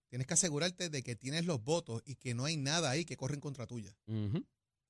tienes 0.09 0.27
que 0.27 0.33
asegurarte 0.33 0.89
de 0.89 1.03
que 1.03 1.15
tienes 1.15 1.45
los 1.45 1.63
votos 1.63 2.03
y 2.07 2.17
que 2.17 2.33
no 2.33 2.47
hay 2.47 2.57
nada 2.57 2.89
ahí 2.89 3.05
que 3.05 3.19
corre 3.19 3.35
en 3.35 3.41
contra 3.41 3.67
tuya. 3.67 3.95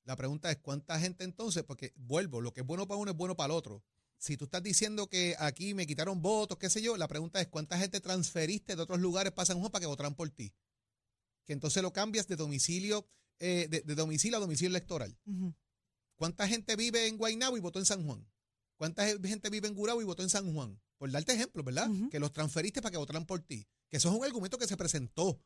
La 0.06 0.16
pregunta 0.16 0.50
es 0.50 0.56
cuánta 0.58 0.98
gente 0.98 1.24
entonces, 1.24 1.62
porque 1.64 1.92
vuelvo, 1.96 2.40
lo 2.40 2.52
que 2.54 2.60
es 2.62 2.66
bueno 2.66 2.86
para 2.88 2.98
uno 2.98 3.10
es 3.10 3.16
bueno 3.16 3.36
para 3.36 3.52
el 3.52 3.58
otro. 3.58 3.82
Si 4.18 4.36
tú 4.38 4.44
estás 4.46 4.62
diciendo 4.62 5.08
que 5.08 5.36
aquí 5.38 5.74
me 5.74 5.86
quitaron 5.86 6.22
votos, 6.22 6.56
qué 6.58 6.70
sé 6.70 6.80
yo, 6.80 6.96
la 6.96 7.06
pregunta 7.08 7.40
es 7.40 7.48
cuánta 7.48 7.78
gente 7.78 8.00
transferiste 8.00 8.74
de 8.74 8.80
otros 8.82 8.98
lugares 9.00 9.32
para 9.32 9.44
San 9.44 9.58
Juan 9.58 9.70
para 9.70 9.80
que 9.80 9.86
votaran 9.86 10.14
por 10.14 10.30
ti. 10.30 10.54
Que 11.44 11.52
entonces 11.52 11.82
lo 11.82 11.92
cambias 11.92 12.26
de 12.26 12.36
domicilio, 12.36 13.06
eh, 13.40 13.66
de, 13.68 13.82
de 13.82 13.94
domicilio 13.94 14.38
a 14.38 14.40
domicilio 14.40 14.70
electoral. 14.70 15.18
¿Cuánta 16.16 16.48
gente 16.48 16.76
vive 16.76 17.06
en 17.08 17.18
Guaynabo 17.18 17.56
y 17.56 17.60
votó 17.60 17.78
en 17.78 17.84
San 17.84 18.04
Juan? 18.06 18.26
¿Cuánta 18.76 19.04
ge- 19.06 19.18
gente 19.22 19.50
vive 19.50 19.68
en 19.68 19.74
Gurabo 19.74 20.00
y 20.00 20.04
votó 20.04 20.22
en 20.22 20.30
San 20.30 20.52
Juan? 20.54 20.80
Por 20.98 21.10
darte 21.10 21.32
ejemplo, 21.34 21.62
¿verdad? 21.62 21.90
Que 22.10 22.18
los 22.18 22.32
transferiste 22.32 22.80
para 22.80 22.92
que 22.92 22.96
votaran 22.98 23.26
por 23.26 23.40
ti. 23.40 23.66
Que 23.90 23.98
eso 23.98 24.08
es 24.10 24.14
un 24.18 24.24
argumento 24.24 24.56
que 24.56 24.66
se 24.66 24.76
presentó 24.76 25.38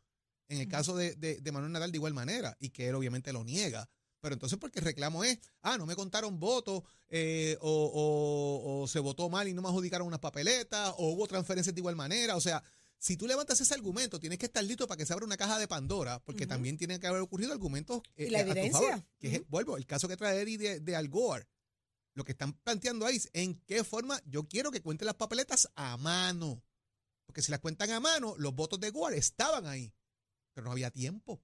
en 0.49 0.59
el 0.61 0.69
caso 0.69 0.97
de, 0.97 1.15
de- 1.17 1.41
de 1.41 1.53
Manuel 1.53 1.73
Nadal 1.73 1.91
de 1.93 1.99
igual 1.99 2.15
manera 2.15 2.57
y 2.61 2.71
que 2.71 2.89
él 2.89 2.95
obviamente 2.95 3.33
lo 3.33 3.43
niega. 3.43 3.89
Pero 4.21 4.35
entonces 4.35 4.59
porque 4.59 4.79
el 4.81 4.85
reclamo 4.85 5.25
es, 5.25 5.39
ah, 5.63 5.79
no 5.79 5.87
me 5.87 5.97
contaron 5.97 6.39
votos 6.39 6.83
eh, 7.09 7.57
o, 7.61 7.71
o- 7.71 8.83
o 8.83 8.89
se 8.89 8.99
votó 8.99 9.29
mal 9.31 9.49
y 9.49 9.55
no 9.55 9.63
me 9.63 9.69
adjudicaron 9.69 10.07
unas 10.07 10.21
papeletas 10.21 10.95
o 10.99 11.09
hubo 11.11 11.27
transferencias 11.27 11.75
de 11.75 11.81
igual 11.81 11.97
manera. 11.97 12.37
O 12.37 12.41
sea, 12.41 12.63
si 12.99 13.17
tú 13.17 13.27
levantas 13.27 13.59
ese 13.61 13.73
argumento, 13.73 14.21
tienes 14.21 14.39
que 14.39 14.45
estar 14.47 14.63
listo 14.63 14.87
para 14.87 14.99
que 14.99 15.07
se 15.07 15.13
abra 15.15 15.25
una 15.25 15.39
caja 15.39 15.59
de 15.59 15.67
Pandora, 15.67 16.23
porque 16.23 16.47
también 16.47 16.77
tienen 16.77 17.01
que 17.01 17.07
haber 17.07 17.23
ocurrido 17.23 17.53
argumentos 17.53 18.03
eh, 18.17 18.27
Y 18.27 18.31
la 18.31 18.41
a 18.41 18.45
tu 18.45 18.51
evidencia. 18.51 18.73
favor, 18.79 19.05
que 19.19 19.29
es, 19.29 19.39
Ujú. 19.41 19.47
vuelvo, 19.49 19.77
el 19.79 19.87
caso 19.87 20.07
que 20.07 20.19
trae 20.19 20.41
Eddie 20.43 20.59
de, 20.59 20.81
de 20.81 20.97
Al 20.97 21.09
Gore. 21.09 21.49
Lo 22.13 22.25
que 22.25 22.33
están 22.33 22.53
planteando 22.53 23.07
ahí 23.07 23.17
es 23.17 23.31
en 23.33 23.55
qué 23.67 23.85
forma 23.85 24.21
yo 24.27 24.47
quiero 24.49 24.71
que 24.71 24.83
cuenten 24.83 25.07
las 25.07 25.15
papeletas 25.15 25.71
a 25.77 25.97
mano. 25.97 26.63
Porque 27.25 27.41
si 27.41 27.51
las 27.51 27.61
cuentan 27.61 27.91
a 27.93 28.01
mano, 28.01 28.35
los 28.37 28.55
votos 28.55 28.79
de 28.81 28.91
Gore 28.91 29.17
estaban 29.17 29.65
ahí, 29.67 29.95
pero 30.53 30.67
no 30.67 30.73
había 30.73 30.91
tiempo. 30.91 31.41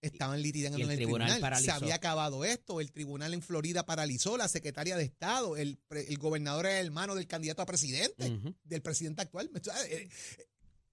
Estaban 0.00 0.40
litigando 0.40 0.78
y 0.78 0.82
el 0.82 0.86
en 0.86 0.92
el 0.92 0.96
tribunal 0.98 1.28
tribunal. 1.30 1.60
Se 1.62 1.70
había 1.72 1.96
acabado 1.96 2.44
esto. 2.44 2.80
El 2.80 2.92
tribunal 2.92 3.34
en 3.34 3.42
Florida 3.42 3.84
paralizó. 3.84 4.36
La 4.36 4.46
secretaria 4.48 4.96
de 4.96 5.04
Estado, 5.04 5.56
el, 5.56 5.80
el 5.90 6.18
gobernador 6.18 6.66
era 6.66 6.78
hermano 6.78 7.14
del 7.16 7.26
candidato 7.26 7.62
a 7.62 7.66
presidente, 7.66 8.38
del 8.62 8.82
presidente 8.82 9.22
actual. 9.22 9.50
Eh, 9.54 9.60
eh, 9.90 10.08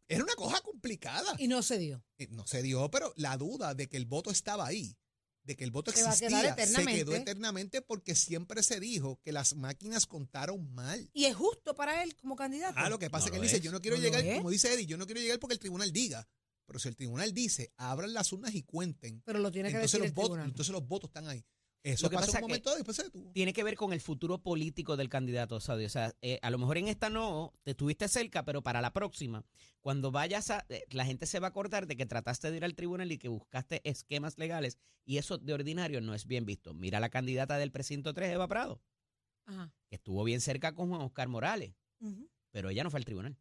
Era 0.08 0.24
una 0.24 0.34
cosa 0.36 0.60
complicada. 0.62 1.36
Y 1.38 1.48
no 1.48 1.62
se 1.62 1.78
dio. 1.78 2.04
Eh, 2.18 2.28
No 2.32 2.48
se 2.48 2.64
dio, 2.64 2.90
pero 2.90 3.14
la 3.16 3.38
duda 3.38 3.76
de 3.76 3.88
que 3.88 3.98
el 3.98 4.06
voto 4.06 4.32
estaba 4.32 4.66
ahí, 4.66 4.98
de 5.44 5.56
que 5.56 5.64
el 5.64 5.70
voto 5.72 5.92
Se 5.92 6.02
va 6.02 6.10
a 6.10 6.14
existía, 6.14 6.56
se 6.66 6.86
quedó 6.86 7.16
eternamente 7.16 7.84
porque 7.84 8.16
siempre 8.16 8.64
se 8.64 8.80
dijo 8.80 9.20
que 9.24 9.32
las 9.32 9.54
máquinas 9.56 10.08
contaron 10.08 10.74
mal. 10.74 11.12
Y 11.14 11.26
es 11.26 11.36
justo 11.36 11.76
para 11.76 12.02
él 12.04 12.16
como 12.16 12.36
candidato. 12.36 12.74
Ah, 12.76 12.90
lo 12.90 12.98
que 12.98 13.12
pasa 13.12 13.26
No 13.26 13.26
es 13.28 13.32
que 13.32 13.38
él 13.38 13.44
dice, 13.44 13.62
yo 13.62 13.72
no 13.72 13.82
quiero 13.82 13.98
No 13.98 14.04
llegar, 14.04 14.24
como 14.38 14.50
dice 14.50 14.74
Eddie, 14.74 14.88
yo 14.88 14.98
no 14.98 15.06
quiero 15.06 15.22
llegar 15.22 15.40
porque 15.40 15.54
el 15.54 15.60
tribunal 15.60 15.92
diga. 15.92 16.28
Pero 16.66 16.80
si 16.80 16.88
el 16.90 16.96
tribunal 16.96 17.34
dice, 17.34 17.72
abran 17.78 18.14
las 18.14 18.32
urnas 18.34 18.56
y 18.56 18.64
cuenten, 18.64 19.22
Pero 19.26 19.40
lo 19.40 19.52
tiene 19.52 19.70
que 19.70 19.76
entonces 19.76 19.92
decir 20.00 20.00
los, 20.02 20.08
el 20.10 20.14
votos, 20.14 20.30
tribunal. 20.30 20.48
entonces 20.50 20.74
los 20.74 20.88
votos 20.88 21.10
están 21.10 21.28
ahí. 21.28 21.46
Eso 21.84 22.08
Lo 22.08 22.10
que 22.10 22.16
pasó 22.16 22.26
pasa 22.32 22.38
un 22.40 22.42
que- 22.46 22.48
momento 22.50 22.74
y 22.74 22.76
después 22.78 22.98
se 22.98 23.04
detuvo. 23.04 23.32
tiene 23.32 23.54
que 23.54 23.64
ver 23.64 23.76
con 23.76 23.94
el 23.94 24.02
futuro 24.02 24.42
político 24.42 24.98
del 24.98 25.08
candidato, 25.08 25.60
Saudi. 25.60 25.86
O 25.86 25.90
sea, 25.90 26.16
eh, 26.24 26.40
a 26.42 26.50
lo 26.50 26.58
mejor 26.58 26.80
en 26.80 26.88
esta 26.88 27.12
no, 27.12 27.54
te 27.62 27.72
estuviste 27.72 28.08
cerca, 28.08 28.44
pero 28.44 28.64
para 28.64 28.82
la 28.82 28.92
próxima, 28.92 29.46
cuando 29.82 30.10
vayas 30.12 30.50
a, 30.50 30.66
eh, 30.70 30.84
la 30.90 31.06
gente 31.06 31.28
se 31.28 31.40
va 31.40 31.46
a 31.46 31.50
acordar 31.52 31.86
de 31.86 31.96
que 31.96 32.08
trataste 32.08 32.50
de 32.50 32.58
ir 32.58 32.66
al 32.66 32.74
tribunal 32.74 33.12
y 33.12 33.20
que 33.20 33.28
buscaste 33.28 33.88
esquemas 33.88 34.40
legales 34.40 34.80
y 35.06 35.18
eso 35.20 35.38
de 35.38 35.54
ordinario 35.54 36.02
no 36.02 36.16
es 36.16 36.26
bien 36.26 36.48
visto. 36.48 36.74
Mira 36.74 37.00
la 37.00 37.10
candidata 37.10 37.60
del 37.60 37.72
precinto 37.72 38.16
3, 38.16 38.32
Eva 38.34 38.48
Prado, 38.48 38.82
Ajá. 39.46 39.72
que 39.88 39.98
estuvo 39.98 40.24
bien 40.24 40.42
cerca 40.42 40.74
con 40.74 40.90
Juan 40.90 41.02
Oscar 41.02 41.28
Morales, 41.28 41.76
pero 42.50 42.72
ella 42.72 42.84
no 42.84 42.90
fue 42.90 42.98
al 43.00 43.06
tribunal. 43.06 43.38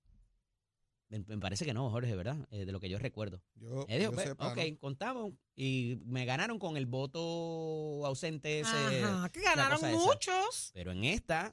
Me, 1.18 1.24
me 1.36 1.38
parece 1.38 1.64
que 1.64 1.72
no, 1.74 1.90
Jorge, 1.90 2.14
¿verdad? 2.16 2.36
Eh, 2.50 2.64
de 2.64 2.72
lo 2.72 2.80
que 2.80 2.88
yo 2.88 2.98
recuerdo. 2.98 3.40
Yo, 3.56 3.86
"Pues, 3.86 4.28
sepa, 4.28 4.48
ok, 4.52 4.56
¿no? 4.72 4.78
contamos 4.78 5.32
y 5.56 5.98
me 6.06 6.24
ganaron 6.24 6.58
con 6.58 6.76
el 6.76 6.86
voto 6.86 8.04
ausente 8.06 8.60
ese. 8.60 8.70
Ajá, 9.04 9.28
que 9.30 9.40
ganaron 9.42 9.78
esa. 9.78 9.90
muchos. 9.92 10.70
Pero 10.74 10.92
en 10.92 11.04
esta, 11.04 11.52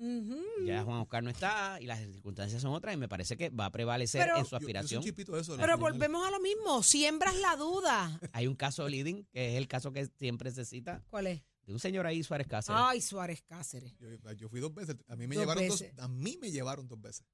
ya 0.66 0.84
Juan 0.84 1.00
Oscar 1.00 1.24
no 1.24 1.30
está 1.30 1.80
y 1.80 1.86
las 1.86 2.00
circunstancias 2.00 2.62
son 2.62 2.74
otras 2.74 2.94
y 2.94 2.98
me 2.98 3.08
parece 3.08 3.38
que 3.38 3.50
va 3.50 3.66
a 3.66 3.72
prevalecer 3.72 4.22
Pero- 4.22 4.38
en 4.38 4.46
su 4.46 4.52
Yo- 4.52 4.52
yo 4.52 4.58
aspiración. 4.58 5.04
eso 5.40 5.58
Pero 5.58 5.78
volvemos 5.78 6.28
a 6.28 6.32
lo 6.32 6.40
mismo. 6.40 6.82
Siembras 6.84 7.36
la 7.40 7.56
duda. 7.56 8.20
Hay 8.34 8.48
un 8.48 8.56
caso 8.56 8.88
leading, 8.88 9.26
que 9.32 9.52
es 9.52 9.58
el 9.58 9.68
caso 9.68 9.92
que 9.92 10.08
siempre 10.18 10.52
se 10.52 10.66
cita, 10.66 11.04
¿Cuál 11.10 11.28
es? 11.28 11.42
de 11.66 11.74
un 11.74 11.80
señor 11.80 12.08
ahí, 12.08 12.24
Suárez 12.24 12.48
Cáceres. 12.48 12.82
Ay, 12.84 13.02
Suárez 13.02 13.42
Cáceres. 13.44 13.96
Yo, 14.00 14.32
yo 14.34 14.50
fui 14.50 14.60
dos 14.60 14.74
veces. 14.74 14.96
A 15.08 15.16
mí 15.16 15.28
me 15.28 15.36
Dos 15.36 15.44
llevaron 15.44 15.64
veces. 15.64 15.96
dos. 15.96 16.04
A 16.06 16.08
mí 16.08 16.38
me 16.42 16.52
llevaron 16.52 16.88
dos 16.88 17.00
veces. 17.00 17.26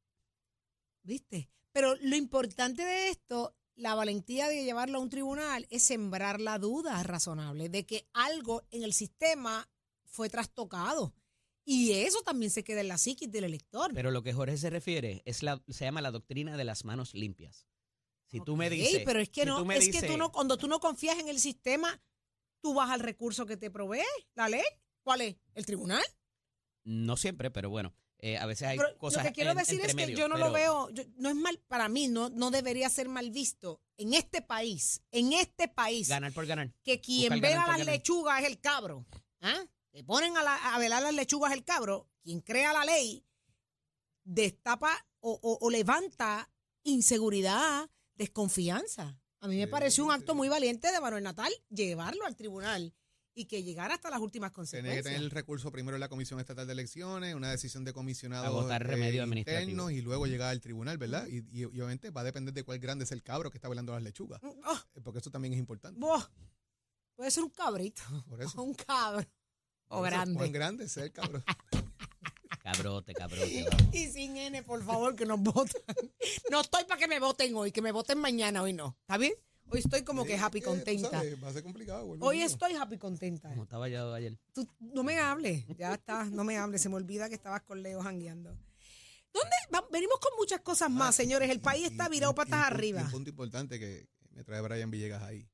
¿Viste? 1.07 1.49
Pero 1.71 1.95
lo 2.01 2.17
importante 2.17 2.83
de 2.83 3.09
esto, 3.09 3.55
la 3.75 3.95
valentía 3.95 4.49
de 4.49 4.65
llevarlo 4.65 4.97
a 4.97 5.01
un 5.01 5.09
tribunal, 5.09 5.65
es 5.69 5.83
sembrar 5.83 6.41
la 6.41 6.59
duda 6.59 7.01
razonable 7.03 7.69
de 7.69 7.85
que 7.85 8.09
algo 8.13 8.63
en 8.71 8.83
el 8.83 8.91
sistema 8.93 9.69
fue 10.03 10.29
trastocado. 10.29 11.13
Y 11.63 11.93
eso 11.93 12.21
también 12.23 12.51
se 12.51 12.65
queda 12.65 12.81
en 12.81 12.89
la 12.89 12.97
psiquis 12.97 13.31
del 13.31 13.45
elector. 13.45 13.91
Pero 13.93 14.11
lo 14.11 14.21
que 14.21 14.33
Jorge 14.33 14.57
se 14.57 14.69
refiere 14.69 15.21
es 15.25 15.43
la, 15.43 15.63
se 15.69 15.85
llama 15.85 16.01
la 16.01 16.11
doctrina 16.11 16.57
de 16.57 16.65
las 16.65 16.83
manos 16.83 17.13
limpias. 17.13 17.67
Si 18.25 18.41
tú 18.41 18.57
me 18.57 18.69
dices. 18.69 19.03
pero 19.05 19.21
es 19.21 19.29
que 19.29 19.41
si 19.41 19.47
no, 19.47 19.71
es 19.71 19.89
que 19.89 20.05
tú 20.05 20.17
no, 20.17 20.33
cuando 20.33 20.57
tú 20.57 20.67
no 20.67 20.81
confías 20.81 21.17
en 21.19 21.29
el 21.29 21.39
sistema, 21.39 22.01
tú 22.59 22.73
vas 22.73 22.89
al 22.89 22.99
recurso 22.99 23.45
que 23.45 23.55
te 23.55 23.71
provee, 23.71 24.01
la 24.35 24.49
ley. 24.49 24.65
¿Cuál 25.03 25.21
es? 25.21 25.37
¿El 25.53 25.65
tribunal? 25.65 26.03
No 26.83 27.15
siempre, 27.15 27.49
pero 27.49 27.69
bueno, 27.69 27.95
eh, 28.19 28.37
a 28.37 28.45
veces 28.45 28.67
hay 28.67 28.77
Pero 28.77 28.97
cosas. 28.97 29.23
lo 29.23 29.29
que 29.29 29.33
quiero 29.35 29.51
en- 29.51 29.57
decir 29.57 29.79
es 29.81 29.87
que 29.87 29.93
medio, 29.93 30.17
yo 30.17 30.27
no 30.27 30.35
pero 30.35 30.47
lo 30.47 30.53
veo, 30.53 30.89
yo- 30.91 31.03
no 31.17 31.29
es 31.29 31.35
mal 31.35 31.59
para 31.67 31.87
mí, 31.89 32.07
no, 32.07 32.29
no 32.29 32.49
debería 32.51 32.89
ser 32.89 33.09
mal 33.09 33.29
visto 33.31 33.81
en 33.97 34.13
este 34.13 34.41
país, 34.41 35.01
en 35.11 35.33
este 35.33 35.67
país, 35.67 36.07
Ganar 36.09 36.33
por 36.33 36.45
ganar. 36.45 36.71
que 36.83 36.99
quien 37.01 37.39
vela 37.41 37.57
las 37.67 37.77
ganar. 37.77 37.85
lechugas 37.85 38.41
es 38.41 38.47
el 38.47 38.59
cabro. 38.59 39.05
¿ah? 39.41 39.63
Que 39.91 40.03
ponen 40.03 40.35
a, 40.37 40.43
la- 40.43 40.73
a 40.75 40.79
velar 40.79 41.01
las 41.03 41.13
lechugas 41.13 41.53
el 41.53 41.63
cabro, 41.63 42.09
quien 42.23 42.41
crea 42.41 42.73
la 42.73 42.85
ley, 42.85 43.23
destapa 44.23 45.05
o, 45.19 45.31
o- 45.41 45.57
o 45.65 45.69
levanta 45.69 46.49
inseguridad, 46.83 47.89
desconfianza. 48.15 49.19
A 49.39 49.47
mí 49.47 49.57
me 49.57 49.65
Sí, 49.65 49.71
pareció 49.71 50.05
un 50.05 50.11
acto 50.11 50.33
sí. 50.33 50.37
muy 50.37 50.49
valiente 50.49 50.91
de 50.91 50.99
Manuel 50.99 51.23
Natal 51.23 51.51
llevarlo 51.69 52.25
al 52.25 52.35
tribunal 52.35 52.93
y 53.37 53.45
que 53.45 53.63
llegara 53.63 53.93
hasta 53.93 54.09
las 54.09 54.19
últimas 54.19 54.51
Tiene 54.51 54.65
que 54.65 54.71
consecuencias. 54.71 55.03
tener 55.05 55.21
el 55.21 55.29
recurso 55.31 55.71
primero 55.71 55.95
en 55.95 56.01
la 56.01 56.09
Comisión 56.09 56.39
Estatal 56.39 56.65
de 56.65 56.73
Elecciones, 56.73 57.35
una 57.35 57.51
decisión 57.51 57.83
de 57.85 57.93
comisionados 57.93 58.47
Agotar 58.47 58.81
eh, 58.81 58.85
remedio 58.85 59.23
administrativo. 59.23 59.61
internos 59.69 59.91
y 59.91 60.01
luego 60.01 60.25
llegar 60.25 60.49
al 60.49 60.59
tribunal, 60.59 60.97
¿verdad? 60.97 61.27
Y, 61.27 61.37
y- 61.51 61.61
y 61.61 61.65
obviamente 61.65 62.09
va 62.09 62.21
a 62.21 62.23
depender 62.23 62.53
de 62.53 62.63
cuál 62.63 62.79
grande 62.79 63.03
es 63.05 63.11
el 63.11 63.21
cabro 63.23 63.51
que 63.51 63.57
está 63.57 63.69
velando 63.69 63.93
las 63.93 64.01
lechugas, 64.03 64.41
Mm, 64.41 64.47
oh, 64.65 64.79
eh, 64.95 65.01
porque 65.03 65.19
eso 65.19 65.29
también 65.31 65.53
es 65.53 65.59
importante. 65.59 65.99
boh, 65.99 66.21
puede 67.15 67.31
ser 67.31 67.43
un 67.43 67.49
cabrito, 67.51 68.01
Por 68.27 68.41
eso. 68.41 68.61
un 68.63 68.73
cabro 68.73 69.25
o 69.89 69.97
Por 69.99 70.05
grande. 70.09 70.35
Cuán 70.37 70.51
grande 70.51 70.85
es 70.85 70.97
el 70.97 71.11
cabro. 71.11 71.43
Cabrote, 72.63 73.13
cabrote. 73.13 73.65
vamos. 73.71 73.95
Y 73.95 74.07
sin 74.11 74.35
N, 74.35 74.61
por 74.63 74.83
favor, 74.83 75.15
que 75.15 75.25
nos 75.25 75.39
voten. 75.39 75.81
No 76.51 76.61
estoy 76.61 76.83
para 76.83 76.99
que 76.99 77.07
me 77.07 77.19
voten 77.19 77.55
hoy, 77.55 77.71
que 77.71 77.81
me 77.81 77.91
voten 77.93 78.17
mañana, 78.19 78.61
hoy 78.61 78.73
no. 78.73 78.97
¿Está 79.01 79.17
bien? 79.17 79.33
Hoy 79.69 79.79
estoy 79.79 80.03
como 80.03 80.23
que 80.25 80.37
Sí, 80.37 80.43
happy 80.43 80.61
tú 80.61 80.69
contenta. 80.69 81.09
sabes, 81.09 81.43
va 81.43 81.49
a 81.49 81.53
ser 81.53 81.63
complicado. 81.63 82.05
vuelvo 82.05 82.25
Hoy 82.25 82.41
estoy 82.41 82.73
happy 82.73 82.97
contenta. 82.97 83.49
Como 83.49 83.63
estaba 83.63 83.89
yo 83.89 84.13
ayer. 84.13 84.37
Tú 84.53 84.67
no 84.79 85.03
me 85.03 85.19
hables, 85.19 85.65
ya 85.77 85.93
está, 85.95 86.25
no 86.25 86.43
me 86.43 86.57
hables, 86.57 86.81
se 86.81 86.89
me 86.89 86.95
olvida 86.95 87.27
que 87.29 87.35
estabas 87.35 87.61
con 87.63 87.81
Leo 87.83 88.01
jangueando. 88.01 88.57
¿Dónde? 89.33 89.55
va- 89.73 89.85
venimos 89.91 90.19
con 90.19 90.31
muchas 90.37 90.61
cosas 90.61 90.89
más, 90.89 91.09
Ah, 91.09 91.11
señores. 91.11 91.49
El 91.49 91.57
y- 91.57 91.59
país 91.59 91.83
y- 91.83 91.87
está 91.87 92.07
virado 92.09 92.31
y- 92.31 92.35
patas 92.35 92.51
y 92.51 92.53
un 92.53 92.59
punto- 92.61 92.75
arriba. 92.75 93.01
Un 93.03 93.11
punto 93.11 93.29
importante 93.29 93.79
que 93.79 94.07
me 94.31 94.43
trae 94.43 94.61
Brian 94.61 94.89
Villegas 94.89 95.21
ahí. 95.23 95.47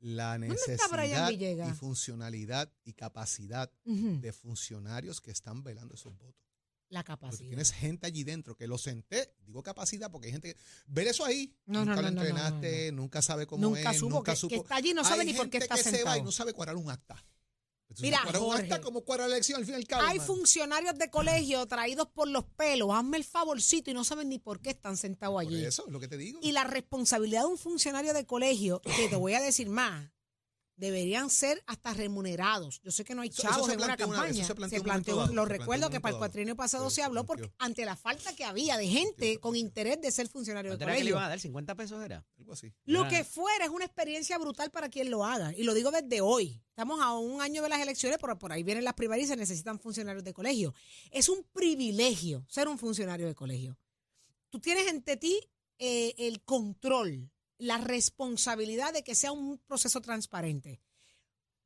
La 0.00 0.34
está 0.34 0.88
Brian 0.88 1.10
necesidad 1.10 1.28
Villegas? 1.30 1.70
y 1.70 1.72
funcionalidad 1.74 2.72
y 2.84 2.92
capacidad 2.94 3.70
Ujú, 3.84 4.20
de 4.20 4.32
funcionarios 4.32 5.20
que 5.20 5.30
están 5.30 5.62
velando 5.62 5.94
esos 5.94 6.18
votos. 6.18 6.42
La 6.92 7.02
Porque 7.02 7.20
capacidad. 7.22 7.48
tienes 7.48 7.72
gente 7.72 8.06
allí 8.06 8.22
dentro 8.22 8.54
que 8.54 8.66
lo 8.66 8.76
senté, 8.76 9.34
digo 9.46 9.62
capacidad 9.62 10.10
porque 10.10 10.26
hay 10.26 10.32
gente 10.32 10.52
que 10.54 10.60
ver 10.88 11.06
eso 11.08 11.24
ahí, 11.24 11.56
No, 11.64 11.80
nunca 11.86 11.96
no, 11.96 12.02
lo 12.02 12.10
no, 12.10 12.20
entrenaste, 12.22 12.92
nunca 12.92 13.22
sabe 13.22 13.46
cómo 13.46 13.62
Nunca 13.66 13.92
es, 13.92 13.98
supo 13.98 14.16
nunca 14.16 14.32
que, 14.32 14.36
supo. 14.36 14.50
que 14.50 14.56
está 14.56 14.76
allí, 14.76 14.92
no 14.92 15.02
sabe 15.02 15.20
Hay 15.22 15.26
ni 15.28 15.32
por 15.34 15.48
qué 15.48 15.56
está 15.58 15.74
que 15.76 15.82
se 15.82 15.90
va 15.90 15.96
y 15.96 15.98
sentado. 16.00 16.24
no 16.24 16.32
sabe 16.32 16.52
cuadrar 16.52 16.76
un 16.76 16.90
acta. 16.90 17.24
Entonces, 17.88 18.02
Mira, 18.02 18.20
cuadrar 18.22 18.42
un 18.42 18.48
Jorge. 18.48 18.62
acta 18.64 18.80
como 18.82 19.00
cuadrar 19.04 19.28
la 19.30 19.36
elección 19.36 19.58
al 19.58 19.64
fin 19.66 19.74
y 19.74 19.76
al 19.76 19.86
cabo. 19.86 20.02
Hay 20.06 20.18
funcionarios 20.18 20.98
de 20.98 21.10
colegio 21.10 21.66
traídos 21.66 22.08
por 22.08 22.28
los 22.28 22.44
pelos, 22.44 22.90
hazme 22.92 23.16
el 23.16 23.24
favorcito 23.24 23.90
y 23.90 23.94
no 23.94 24.04
saben 24.04 24.28
ni 24.28 24.38
por 24.38 24.60
qué 24.60 24.70
están 24.70 24.96
sentados 24.98 25.34
Por 25.34 25.42
allí. 25.50 25.64
eso 25.64 25.84
es 25.86 25.92
lo 25.92 25.98
que 26.00 26.08
te 26.08 26.16
digo. 26.18 26.40
Y 26.42 26.52
la 26.52 26.64
responsabilidad 26.64 27.40
de 27.42 27.46
un 27.48 27.58
funcionario 27.58 28.12
de 28.14 28.26
colegio, 28.26 28.80
que 28.82 29.08
te 29.08 29.16
voy 29.16 29.32
a 29.34 29.40
decir 29.40 29.68
más, 29.68 30.10
deberían 30.76 31.30
ser 31.30 31.62
hasta 31.66 31.94
remunerados. 31.94 32.80
Yo 32.82 32.90
sé 32.90 33.04
que 33.04 33.14
no 33.14 33.22
hay 33.22 33.28
Eso- 33.28 33.42
chavos 33.42 33.58
eso 33.58 33.66
se 33.66 33.72
en 33.72 33.78
una 33.78 33.86
una- 33.86 33.96
campaña. 33.96 34.30
eso 34.42 34.46
se 34.46 34.54
planteó 34.54 34.78
un 34.78 34.84
planteó, 34.84 35.16
dado, 35.16 35.32
lo 35.34 35.42
se 35.44 35.48
recuerdo 35.48 35.90
que 35.90 36.00
para 36.00 36.14
el 36.14 36.18
cuatrienio 36.18 36.56
pasado 36.56 36.88
se 36.90 36.96
se 36.96 37.02
habló 37.02 37.24
porque 37.24 37.42
planteó. 37.44 37.56
ante 37.66 37.84
la 37.84 37.96
falta 37.96 38.34
que 38.34 38.44
había 38.44 38.76
de 38.76 38.88
gente 38.88 39.32
se 39.34 39.38
con 39.40 39.54
interés 39.56 40.00
de 40.00 40.10
ser 40.10 40.28
funcionario 40.28 40.70
de 40.72 40.76
¿Cuánto 40.78 40.84
era 40.84 40.92
que 40.98 41.04
le 41.04 41.10
colegio. 41.10 41.16
iban 41.16 41.24
a 41.24 41.28
dar? 41.28 41.38
¿50 41.40 41.76
pesos 41.76 42.04
era? 42.04 42.24
Algo 42.38 42.52
así. 42.54 42.72
Lo 42.84 43.04
Ah. 43.04 43.08
que 43.08 43.24
fuera 43.24 43.64
es 43.64 43.70
una 43.70 43.84
experiencia 43.84 44.38
brutal 44.38 44.70
para 44.70 44.88
quien 44.88 45.10
lo 45.10 45.24
haga. 45.24 45.52
Y 45.56 45.62
lo 45.62 45.74
digo 45.74 45.90
desde 45.90 46.20
hoy. 46.20 46.60
Estamos 46.70 47.00
a 47.02 47.12
un 47.18 47.40
año 47.42 47.62
de 47.62 47.68
las 47.68 47.80
elecciones, 47.80 48.18
pero 48.20 48.38
por 48.38 48.50
ahí 48.50 48.62
vienen 48.62 48.84
las 48.84 48.94
primarias 48.94 49.26
y 49.26 49.28
se 49.30 49.36
necesitan 49.36 49.78
funcionarios 49.78 50.24
de 50.24 50.32
colegio. 50.32 50.74
Es 51.10 51.28
un 51.28 51.44
privilegio 51.52 52.44
ser 52.48 52.66
un 52.68 52.78
funcionario 52.78 53.26
de 53.26 53.34
colegio. 53.34 53.78
Tú 54.48 54.58
tienes 54.58 54.88
ante 54.88 55.16
ti 55.16 55.38
eh, 55.78 56.14
el 56.18 56.42
control, 56.42 57.28
la 57.62 57.78
responsabilidad 57.78 58.92
de 58.92 59.04
que 59.04 59.14
sea 59.14 59.30
un 59.32 59.58
proceso 59.58 60.00
transparente. 60.00 60.80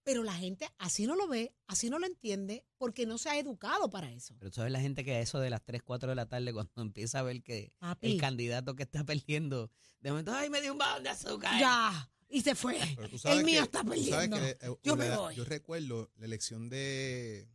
Pero 0.03 0.23
la 0.23 0.35
gente 0.35 0.69
así 0.79 1.07
no 1.07 1.17
lo 1.17 1.27
ve, 1.27 1.55
así 1.67 1.89
no 1.91 1.99
lo 1.99 2.07
entiende, 2.07 2.65
porque 2.79 3.07
no 3.07 3.19
se 3.19 3.29
ha 3.31 3.39
educado 3.39 3.89
para 3.91 4.11
eso. 4.13 4.37
Pero 4.39 4.51
tú 4.51 4.57
sabes 4.57 4.71
la 4.71 4.81
gente 4.81 5.05
que 5.05 5.15
a 5.15 5.21
eso 5.21 5.41
de 5.41 5.51
las 5.51 5.65
3, 5.65 5.83
4 5.83 6.11
de 6.11 6.15
la 6.15 6.27
tarde, 6.27 6.53
cuando 6.53 6.71
empieza 6.83 7.19
a 7.19 7.23
ver 7.23 7.43
que 7.43 7.73
Papi, 7.79 8.13
el 8.13 8.21
candidato 8.21 8.77
que 8.77 8.83
está 8.85 9.05
perdiendo, 9.05 9.71
de 10.01 10.11
momento, 10.11 10.33
ay, 10.33 10.51
me 10.51 10.61
dio 10.61 10.73
un 10.73 10.79
balón 10.79 11.03
de 11.03 11.09
azúcar. 11.09 11.59
ya, 11.59 12.09
y 12.29 12.43
se 12.43 12.55
fue. 12.55 12.79
Pero 12.95 13.09
tú 13.09 13.19
sabes 13.19 13.39
El 13.39 13.45
mío 13.47 13.61
que- 13.61 13.65
está 13.65 13.83
perdiendo. 13.83 14.37
que, 14.37 14.51
eh, 14.61 14.77
Yo 14.83 14.97
la- 14.97 15.05
me 15.05 15.17
voy. 15.17 15.35
Yo 15.35 15.45
recuerdo 15.45 16.13
la 16.17 16.27
elección 16.27 16.69
de, 16.69 17.49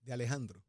de 0.00 0.12
Alejandro. 0.12 0.64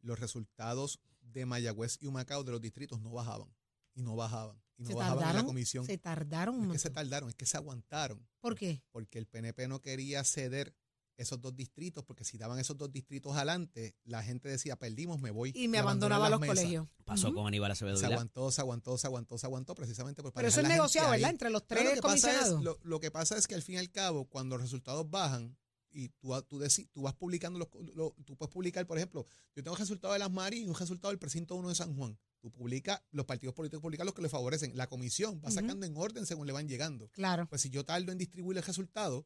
Los 0.00 0.18
resultados 0.20 1.00
de 1.20 1.44
Mayagüez 1.46 1.98
y 2.00 2.06
Humacao 2.06 2.44
de 2.44 2.52
los 2.52 2.60
distritos 2.60 3.00
no 3.00 3.10
bajaban. 3.10 3.52
Y 3.94 4.02
no 4.02 4.14
bajaban. 4.16 4.61
Y 4.82 4.84
no 4.84 4.88
Se 4.90 4.94
bajaban 4.94 5.18
en 5.18 5.20
tardaron, 5.24 5.42
la 5.42 5.46
comisión. 5.46 5.86
se 5.86 5.98
tardaron 5.98 6.64
es 6.66 6.72
que 6.72 6.78
se 6.78 6.90
tardaron, 6.90 7.28
es 7.30 7.34
que 7.34 7.46
se 7.46 7.56
aguantaron. 7.56 8.26
¿Por 8.40 8.54
qué? 8.56 8.82
Porque 8.90 9.18
el 9.18 9.26
PNP 9.26 9.68
no 9.68 9.80
quería 9.80 10.22
ceder 10.24 10.74
esos 11.18 11.40
dos 11.40 11.54
distritos, 11.54 12.02
porque 12.04 12.24
si 12.24 12.38
daban 12.38 12.58
esos 12.58 12.76
dos 12.76 12.90
distritos 12.90 13.36
adelante, 13.36 13.94
la 14.04 14.22
gente 14.24 14.48
decía, 14.48 14.76
perdimos, 14.76 15.20
me 15.20 15.30
voy. 15.30 15.52
Y 15.54 15.68
me 15.68 15.78
abandonaba 15.78 16.28
los 16.30 16.40
mesas. 16.40 16.56
colegios. 16.56 16.88
Pasó 17.04 17.32
con 17.34 17.46
Aníbal 17.46 17.70
Acevedo 17.70 17.96
Se 17.96 18.06
aguantó, 18.06 18.50
se 18.50 18.60
aguantó, 18.60 18.96
se 18.98 19.06
aguantó, 19.06 19.38
se 19.38 19.46
aguantó, 19.46 19.74
precisamente 19.74 20.22
por 20.22 20.32
Pero 20.32 20.48
eso 20.48 20.60
es 20.62 20.68
negociado, 20.68 21.10
ahí. 21.10 21.20
¿verdad? 21.20 21.30
Entre 21.30 21.50
los 21.50 21.66
tres 21.66 21.84
lo 21.84 21.90
que 21.92 22.00
pasa 22.02 22.16
es, 22.16 22.22
comisionados. 22.36 22.64
lo, 22.64 22.78
lo 22.82 22.98
que 23.00 23.10
pasa 23.10 23.36
es 23.36 23.46
que 23.46 23.54
al 23.54 23.62
fin 23.62 23.74
y 23.76 23.78
al 23.78 23.90
cabo, 23.90 24.24
cuando 24.24 24.56
los 24.56 24.62
resultados 24.64 25.08
bajan 25.10 25.56
y 25.92 26.08
tú, 26.08 26.32
tú, 26.48 26.60
tú 26.90 27.02
vas 27.02 27.14
publicando, 27.14 27.58
los, 27.58 27.68
lo- 27.94 28.16
tú 28.24 28.34
puedes 28.34 28.52
publicar, 28.52 28.86
por 28.86 28.96
ejemplo, 28.96 29.26
yo 29.54 29.62
tengo 29.62 29.72
un 29.74 29.78
resultado 29.80 30.14
de 30.14 30.18
las 30.18 30.30
Mari 30.30 30.62
y 30.62 30.66
un 30.66 30.74
resultado 30.74 31.10
del 31.10 31.18
precinto 31.18 31.54
1 31.54 31.68
de 31.68 31.74
San 31.74 31.94
Juan. 31.94 32.18
Tú 32.42 32.50
publicas, 32.50 33.00
los 33.12 33.24
partidos 33.24 33.54
políticos 33.54 33.80
publican 33.80 34.04
los 34.04 34.16
que 34.16 34.22
le 34.22 34.28
favorecen. 34.28 34.76
La 34.76 34.88
comisión 34.88 35.40
va 35.44 35.52
sacando 35.52 35.86
en 35.86 35.96
orden 35.96 36.26
según 36.26 36.48
le 36.48 36.52
van 36.52 36.68
llegando. 36.68 37.08
Claro. 37.10 37.46
Pues 37.46 37.62
si 37.62 37.70
yo 37.70 37.84
tardo 37.84 38.10
en 38.10 38.18
distribuir 38.18 38.58
el 38.58 38.64
resultado 38.64 39.24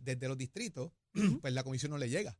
desde 0.00 0.28
los 0.28 0.38
distritos, 0.38 0.92
pues 1.40 1.52
la 1.52 1.64
comisión 1.64 1.90
no 1.90 1.98
le 1.98 2.08
llega. 2.08 2.38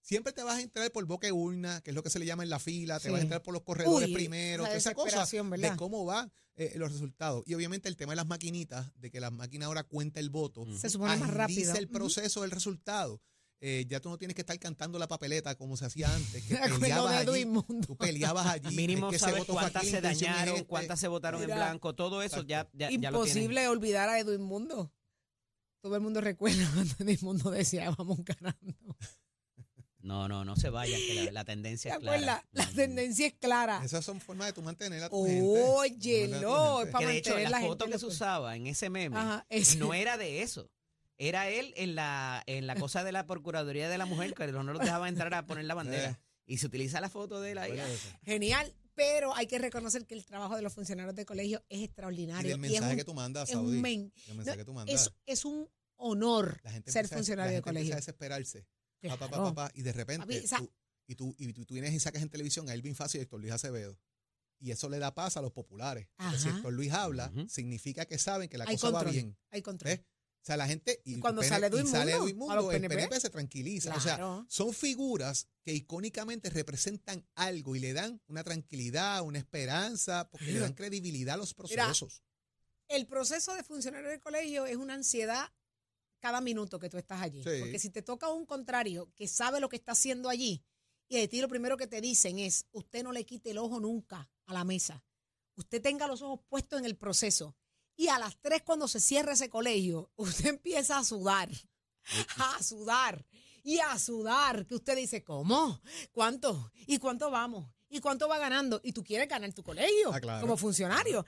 Siempre 0.00 0.32
te 0.32 0.44
vas 0.44 0.58
a 0.58 0.60
entrar 0.60 0.92
por 0.92 1.04
boca 1.06 1.26
y 1.26 1.32
urna, 1.32 1.80
que 1.80 1.90
es 1.90 1.94
lo 1.96 2.04
que 2.04 2.10
se 2.10 2.20
le 2.20 2.26
llama 2.26 2.44
en 2.44 2.50
la 2.50 2.60
fila, 2.60 3.00
te 3.00 3.10
vas 3.10 3.18
a 3.18 3.22
entrar 3.22 3.42
por 3.42 3.52
los 3.52 3.62
corredores 3.62 4.08
Uy, 4.08 4.14
primero, 4.14 4.62
esa 4.62 4.68
toda 4.68 4.76
esa 4.76 4.94
cosa 4.94 5.04
desesperación, 5.06 5.50
de 5.50 5.56
¿verdad? 5.56 5.76
cómo 5.76 6.04
van 6.04 6.30
eh, 6.54 6.74
los 6.76 6.92
resultados. 6.92 7.42
Y 7.46 7.54
obviamente 7.54 7.88
el 7.88 7.96
tema 7.96 8.12
de 8.12 8.16
las 8.16 8.26
maquinitas, 8.28 8.92
de 9.00 9.10
que 9.10 9.18
la 9.18 9.32
máquina 9.32 9.66
ahora 9.66 9.82
cuenta 9.82 10.20
el 10.20 10.30
voto. 10.30 10.66
Se 10.78 10.88
supone 10.88 11.16
más 11.16 11.34
rápido. 11.34 11.74
el 11.74 11.88
proceso 11.88 12.42
del 12.42 12.52
resultado. 12.52 13.20
Eh, 13.66 13.86
ya 13.88 13.98
tú 13.98 14.10
no 14.10 14.18
tienes 14.18 14.34
que 14.34 14.42
estar 14.42 14.58
cantando 14.58 14.98
la 14.98 15.08
papeleta 15.08 15.54
como 15.54 15.74
se 15.78 15.86
hacía 15.86 16.14
antes, 16.14 16.44
que 16.44 16.52
Me 16.54 16.58
acuerdo 16.60 16.80
peleabas 16.80 17.24
de 17.26 17.32
allí, 17.32 17.50
tú 17.86 17.96
peleabas 17.96 18.46
allí. 18.46 18.76
Mínimo 18.76 19.06
es 19.06 19.12
que 19.12 19.18
sabes 19.18 19.44
fue 19.44 19.54
cuántas 19.54 19.86
se 19.86 20.02
la 20.02 20.10
es 20.12 20.20
dañaron, 20.20 20.54
este. 20.56 20.66
cuántas 20.66 21.00
se 21.00 21.08
votaron 21.08 21.40
en 21.42 21.46
blanco, 21.46 21.94
todo 21.94 22.22
eso 22.22 22.42
ya, 22.42 22.68
ya, 22.74 22.90
ya 22.90 23.10
lo. 23.10 23.18
Imposible 23.20 23.66
olvidar 23.68 24.10
a 24.10 24.18
Edwin 24.18 24.42
Mundo. 24.42 24.92
Todo 25.80 25.96
el 25.96 26.02
mundo 26.02 26.20
recuerda 26.20 26.70
cuando 26.74 26.94
Edwin 26.98 27.18
Mundo 27.22 27.50
decía, 27.50 27.90
vamos 27.96 28.18
ganando. 28.22 28.96
No, 30.00 30.28
no, 30.28 30.44
no 30.44 30.54
se 30.56 30.68
vayan, 30.68 31.00
que 31.00 31.24
la, 31.24 31.32
la 31.32 31.44
tendencia 31.46 31.92
¿Te 31.92 31.96
es 31.96 32.02
clara. 32.02 32.16
acuerdas? 32.34 32.44
La 32.52 32.64
Ujú. 32.64 32.74
tendencia 32.74 33.26
es 33.26 33.32
clara. 33.40 33.80
Esas 33.82 34.04
son 34.04 34.20
formas 34.20 34.48
de 34.48 34.52
tú 34.52 34.60
mantener 34.60 35.02
a 35.02 35.08
tu 35.08 35.24
gente. 35.24 35.62
Óyelo, 35.62 36.34
Mantener 36.34 36.44
a 36.44 36.50
tu 36.50 36.76
gente. 36.80 36.92
pa- 36.92 36.98
Que 36.98 37.06
de 37.06 37.16
hecho, 37.16 37.30
mantener 37.30 37.50
la, 37.50 37.60
la 37.60 37.66
foto 37.66 37.84
gente 37.86 37.94
que 37.94 37.98
se 38.00 38.06
usaba 38.06 38.54
en 38.56 38.66
ese 38.66 38.90
meme 38.90 39.16
Ajá, 39.16 39.46
ese. 39.48 39.78
no 39.78 39.94
era 39.94 40.18
de 40.18 40.42
eso. 40.42 40.70
Era 41.18 41.48
él 41.48 41.72
en 41.76 41.94
la, 41.94 42.42
en 42.46 42.66
la 42.66 42.74
cosa 42.74 43.04
de 43.04 43.12
la 43.12 43.26
Procuraduría 43.26 43.88
de 43.88 43.98
la 43.98 44.06
Mujer, 44.06 44.34
que 44.34 44.46
no 44.48 44.62
los 44.64 44.80
dejaba 44.80 45.08
entrar 45.08 45.32
a 45.34 45.46
poner 45.46 45.64
la 45.64 45.74
bandera. 45.74 46.10
Eh. 46.10 46.16
Y 46.46 46.58
se 46.58 46.66
utiliza 46.66 47.00
la 47.00 47.08
foto 47.08 47.40
de 47.40 47.52
él 47.52 47.58
ahí. 47.58 47.78
Genial. 48.24 48.74
Pero 48.94 49.34
hay 49.34 49.46
que 49.46 49.58
reconocer 49.58 50.06
que 50.06 50.14
el 50.14 50.24
trabajo 50.24 50.54
de 50.56 50.62
los 50.62 50.72
funcionarios 50.72 51.14
de 51.16 51.24
colegio 51.24 51.64
es 51.68 51.80
Y 51.80 51.84
extraordinario. 51.84 52.48
y 52.50 52.52
es 52.52 52.58
mensaje 52.58 52.92
un- 52.92 52.96
que 52.96 53.04
tú 53.04 53.14
mandas, 53.14 53.48
es 53.48 53.56
un 53.56 53.62
Saudi. 53.66 53.80
men- 53.80 54.12
El 54.28 54.34
mensaje 54.36 54.56
no, 54.56 54.60
que 54.60 54.64
tú 54.66 54.72
mandas. 54.72 54.94
es, 55.06 55.12
es 55.26 55.44
un 55.44 55.68
honor 55.96 56.60
la 56.62 56.70
gente 56.72 56.92
ser 56.92 57.00
empieza- 57.00 57.16
funcionario 57.16 57.46
la 57.46 57.50
de 57.50 57.56
gente 57.56 57.64
colegio. 57.64 57.80
empieza 57.92 57.94
a 57.96 58.00
desesperarse. 58.00 58.66
Pa, 59.02 59.08
pa, 59.10 59.18
pa, 59.18 59.28
Claro. 59.28 59.44
pa, 59.54 59.54
pa, 59.68 59.72
y 59.74 59.82
de 59.82 59.92
repente 59.92 60.26
Papi, 60.26 60.46
tú, 60.48 60.72
y, 61.06 61.14
tú, 61.14 61.34
y 61.38 61.52
tú, 61.52 61.64
tú 61.66 61.74
vienes 61.74 61.92
y 61.92 62.00
sacas 62.00 62.22
en 62.22 62.28
televisión 62.30 62.68
a 62.68 62.74
Elvin 62.74 62.94
Fácil 62.94 63.20
y 63.20 63.22
Héctor 63.24 63.40
Luis 63.40 63.52
Acevedo. 63.52 63.98
Y 64.60 64.70
eso 64.70 64.88
le 64.88 64.98
da 64.98 65.12
paz 65.14 65.36
a 65.36 65.42
los 65.42 65.52
populares. 65.52 66.08
Si. 66.38 66.48
Héctor 66.48 66.72
Luis 66.72 66.92
habla, 66.92 67.30
Ujú. 67.34 67.48
significa 67.48 68.04
que 68.06 68.18
saben 68.18 68.48
que 68.48 68.56
la 68.58 68.64
Hay 68.66 68.76
cosa 68.76 68.90
va 68.90 68.98
control. 69.00 69.12
bien. 69.12 69.36
Hay 69.50 69.60
control. 69.62 69.90
¿Ves? 69.90 70.00
O 70.44 70.46
sea, 70.46 70.58
la 70.58 70.66
gente. 70.66 71.00
Y, 71.06 71.20
cuando 71.20 71.42
sale 71.42 71.68
Edwin 71.68 72.36
Mundo, 72.36 72.70
el 72.70 72.82
PNP. 72.82 72.96
PNP 72.96 73.18
se 73.20 73.30
tranquiliza. 73.30 73.96
O 73.96 74.00
sea, 74.00 74.44
son 74.46 74.74
figuras 74.74 75.48
que 75.64 75.72
icónicamente 75.72 76.50
representan 76.50 77.26
algo 77.34 77.74
y 77.76 77.80
le 77.80 77.94
dan 77.94 78.20
una 78.26 78.44
tranquilidila, 78.44 79.22
una 79.22 79.38
esperanza, 79.38 80.28
porque 80.30 80.52
le 80.52 80.58
dan 80.58 80.74
credibilidad 80.74 81.36
a 81.36 81.38
los 81.38 81.54
procesos. 81.54 82.22
el 82.88 83.06
proceso 83.06 83.54
de 83.54 83.62
funcionario 83.62 84.10
de 84.10 84.20
colegio 84.20 84.66
es 84.66 84.76
una 84.76 84.92
ansiedad 84.92 85.50
cada 86.20 86.42
minuto 86.42 86.78
que 86.78 86.90
tú 86.90 86.98
estás 86.98 87.22
allí. 87.22 87.42
Sí. 87.42 87.60
Porque 87.60 87.78
si 87.78 87.88
te 87.88 88.02
toca 88.02 88.28
un 88.28 88.44
contrario 88.44 89.10
que 89.16 89.26
sabe 89.26 89.60
lo 89.60 89.70
que 89.70 89.76
está 89.76 89.92
haciendo 89.92 90.28
allí, 90.28 90.62
y 91.08 91.16
de 91.16 91.26
ti 91.26 91.40
lo 91.40 91.48
primero 91.48 91.78
que 91.78 91.86
te 91.86 92.02
dicen 92.02 92.38
es, 92.38 92.66
usted 92.72 93.02
no 93.02 93.12
le 93.12 93.24
quite 93.24 93.52
el 93.52 93.58
ojo 93.58 93.80
nunca 93.80 94.30
a 94.44 94.52
la 94.52 94.64
mesa. 94.64 95.02
Usted 95.56 95.80
tenga 95.80 96.06
los 96.06 96.20
ojos 96.20 96.40
puestos 96.50 96.78
en 96.78 96.84
el 96.84 96.96
proceso. 96.96 97.56
Y 97.96 98.08
a 98.08 98.18
las 98.18 98.36
tres 98.40 98.62
cuando 98.62 98.88
se 98.88 99.00
cierra 99.00 99.32
ese 99.34 99.48
colegio, 99.48 100.10
usted 100.16 100.46
empieza 100.46 100.98
a 100.98 101.04
sudar, 101.04 101.48
a 102.36 102.62
sudar 102.62 103.24
y 103.62 103.78
a 103.78 103.98
sudar. 103.98 104.66
Que 104.66 104.74
usted 104.74 104.96
dice, 104.96 105.22
¿cómo? 105.22 105.80
¿Cuánto? 106.12 106.72
¿Y 106.86 106.98
cuánto 106.98 107.30
vamos? 107.30 107.70
¿Y 107.88 108.00
cuánto 108.00 108.28
va 108.28 108.38
ganando? 108.38 108.80
Y 108.82 108.92
tú 108.92 109.04
quieres 109.04 109.28
ganar 109.28 109.52
tu 109.52 109.62
colegio 109.62 110.12
Ah, 110.12 110.20
claro. 110.20 110.40
como 110.40 110.56
funcionario. 110.56 111.24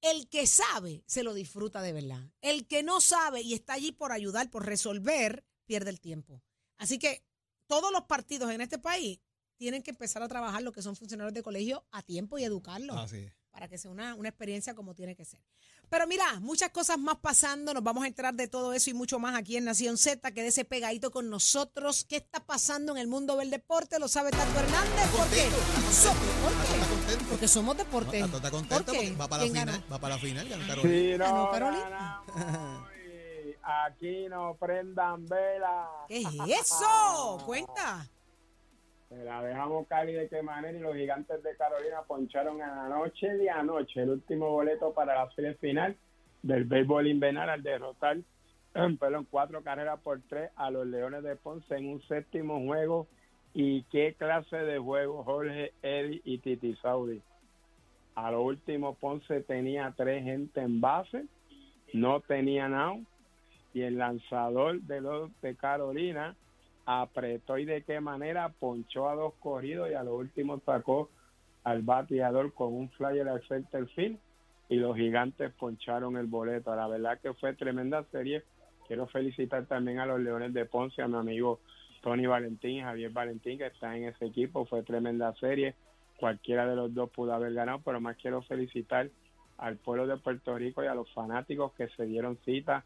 El 0.00 0.28
que 0.28 0.46
sabe 0.46 1.02
se 1.06 1.22
lo 1.22 1.34
disfruta 1.34 1.82
de 1.82 1.92
verdad. 1.92 2.22
El 2.40 2.66
que 2.66 2.82
no 2.82 3.00
sabe 3.00 3.40
y 3.42 3.54
está 3.54 3.74
allí 3.74 3.92
por 3.92 4.12
ayudar, 4.12 4.50
por 4.50 4.64
resolver, 4.66 5.44
pierde 5.66 5.90
el 5.90 6.00
tiempo. 6.00 6.42
Así 6.76 6.98
que 6.98 7.24
todos 7.66 7.92
los 7.92 8.02
partidos 8.04 8.50
en 8.52 8.60
este 8.60 8.78
país 8.78 9.20
tienen 9.56 9.82
que 9.82 9.90
empezar 9.90 10.22
a 10.22 10.28
trabajar 10.28 10.62
lo 10.62 10.72
que 10.72 10.82
son 10.82 10.94
funcionarios 10.96 11.34
de 11.34 11.42
colegio 11.42 11.84
a 11.90 12.02
tiempo 12.02 12.38
y 12.38 12.44
educarlos. 12.44 12.96
Así 12.96 13.16
es. 13.18 13.32
Para 13.50 13.68
que 13.68 13.78
sea 13.78 13.90
una, 13.90 14.14
una 14.14 14.28
experiencia 14.28 14.74
como 14.74 14.94
tiene 14.94 15.16
que 15.16 15.24
ser. 15.24 15.40
Pero 15.90 16.06
mira, 16.06 16.38
muchas 16.40 16.70
cosas 16.70 16.98
más 16.98 17.16
pasando, 17.16 17.72
nos 17.72 17.82
vamos 17.82 18.04
a 18.04 18.06
enterar 18.06 18.34
de 18.34 18.46
todo 18.46 18.72
eso 18.74 18.90
y 18.90 18.94
mucho 18.94 19.18
más 19.18 19.34
aquí 19.34 19.56
en 19.56 19.64
Nación 19.64 19.96
Z, 19.96 20.30
quédese 20.32 20.64
pegadito 20.64 21.10
con 21.10 21.30
nosotros. 21.30 22.04
¿Qué 22.04 22.16
está 22.16 22.44
pasando 22.44 22.92
en 22.92 22.98
el 22.98 23.08
mundo 23.08 23.36
del 23.36 23.50
deporte? 23.50 23.98
Lo 23.98 24.06
sabe 24.06 24.30
Tato 24.30 24.60
Hernández. 24.60 25.08
¿Por 25.16 25.26
qué? 25.28 25.48
¿Por 25.48 27.16
qué? 27.18 27.24
Porque 27.30 27.48
somos 27.48 27.76
deporte. 27.76 28.20
No, 28.20 28.26
está 28.36 28.50
contento 28.50 28.84
¿Por 28.84 28.94
qué? 28.94 28.98
porque 29.08 29.16
va 29.16 29.28
para 29.28 29.44
la 29.44 29.50
¿Quién 29.50 29.60
final. 29.62 29.74
gana? 29.80 29.86
Va 29.92 29.98
para 29.98 30.14
la 30.14 30.20
final, 30.20 30.48
gana 30.48 30.66
Carolina. 30.66 31.16
Ganó 31.26 31.44
no 31.46 31.50
Carolina. 31.50 32.22
ganamos, 32.34 32.88
y 32.94 33.54
aquí 33.62 34.26
no 34.28 34.56
prendan 34.60 35.26
vela. 35.26 35.88
¿Qué 36.06 36.18
es 36.20 36.60
eso? 36.66 37.42
Cuenta. 37.46 38.08
Se 39.08 39.24
la 39.24 39.42
dejamos 39.42 39.86
y 40.06 40.12
de 40.12 40.28
qué 40.28 40.42
manera 40.42 40.76
y 40.76 40.80
los 40.80 40.94
gigantes 40.94 41.42
de 41.42 41.56
Carolina 41.56 42.02
poncharon 42.06 42.60
en 42.60 42.68
la 42.68 42.88
noche 42.88 43.28
de 43.36 43.48
anoche 43.48 44.02
el 44.02 44.10
último 44.10 44.50
boleto 44.50 44.92
para 44.92 45.14
la 45.14 45.30
serie 45.32 45.54
final 45.54 45.96
del 46.42 46.64
béisbol 46.64 47.06
invernal 47.06 47.48
al 47.48 47.62
derrotar 47.62 48.18
perdón, 49.00 49.26
cuatro 49.30 49.62
carreras 49.62 50.00
por 50.00 50.20
tres 50.28 50.50
a 50.56 50.70
los 50.70 50.86
Leones 50.86 51.22
de 51.22 51.36
Ponce 51.36 51.74
en 51.74 51.88
un 51.88 52.02
séptimo 52.02 52.64
juego. 52.64 53.06
¿Y 53.54 53.82
qué 53.84 54.14
clase 54.16 54.56
de 54.56 54.78
juego 54.78 55.24
Jorge, 55.24 55.72
Eddie 55.82 56.20
y 56.24 56.38
Titi 56.38 56.76
Saudi? 56.76 57.22
A 58.14 58.30
lo 58.30 58.42
último 58.42 58.94
Ponce 58.94 59.40
tenía 59.40 59.94
tres 59.96 60.22
gente 60.22 60.60
en 60.60 60.80
base, 60.80 61.24
no 61.92 62.20
tenía 62.20 62.66
out 62.66 63.06
y 63.72 63.82
el 63.82 63.98
lanzador 63.98 64.80
de 64.82 65.00
los 65.00 65.30
de 65.40 65.54
Carolina 65.56 66.36
apretó 66.90 67.58
y 67.58 67.66
de 67.66 67.82
qué 67.82 68.00
manera 68.00 68.48
ponchó 68.58 69.10
a 69.10 69.14
dos 69.14 69.34
corridos 69.40 69.90
y 69.90 69.94
a 69.94 70.02
lo 70.02 70.16
último 70.16 70.58
sacó 70.64 71.10
al 71.62 71.82
bateador 71.82 72.54
con 72.54 72.72
un 72.72 72.88
flyer 72.88 73.28
al 73.28 73.46
center 73.46 73.86
field 73.88 74.18
y 74.70 74.76
los 74.76 74.96
gigantes 74.96 75.52
poncharon 75.52 76.16
el 76.16 76.28
boleto. 76.28 76.74
La 76.74 76.88
verdad 76.88 77.20
que 77.20 77.34
fue 77.34 77.52
tremenda 77.52 78.04
serie. 78.04 78.42
Quiero 78.86 79.06
felicitar 79.06 79.66
también 79.66 79.98
a 79.98 80.06
los 80.06 80.18
Leones 80.18 80.54
de 80.54 80.64
Ponce, 80.64 81.02
a 81.02 81.08
mi 81.08 81.18
amigo 81.18 81.60
Tony 82.00 82.26
Valentín, 82.26 82.82
Javier 82.82 83.10
Valentín, 83.10 83.58
que 83.58 83.66
está 83.66 83.94
en 83.94 84.04
ese 84.04 84.24
equipo. 84.24 84.64
Fue 84.64 84.82
tremenda 84.82 85.34
serie. 85.34 85.74
Cualquiera 86.18 86.66
de 86.66 86.74
los 86.74 86.94
dos 86.94 87.10
pudo 87.10 87.34
haber 87.34 87.52
ganado, 87.52 87.82
pero 87.84 88.00
más 88.00 88.16
quiero 88.16 88.40
felicitar 88.40 89.10
al 89.58 89.76
pueblo 89.76 90.06
de 90.06 90.16
Puerto 90.16 90.56
Rico 90.56 90.82
y 90.82 90.86
a 90.86 90.94
los 90.94 91.12
fanáticos 91.12 91.74
que 91.74 91.88
se 91.88 92.06
dieron 92.06 92.38
cita 92.46 92.82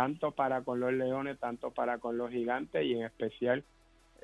tanto 0.00 0.30
para 0.30 0.62
con 0.62 0.80
los 0.80 0.94
Leones, 0.94 1.38
tanto 1.38 1.72
para 1.72 1.98
con 1.98 2.16
los 2.16 2.30
Gigantes 2.30 2.86
y 2.86 2.94
en 2.94 3.04
especial 3.04 3.62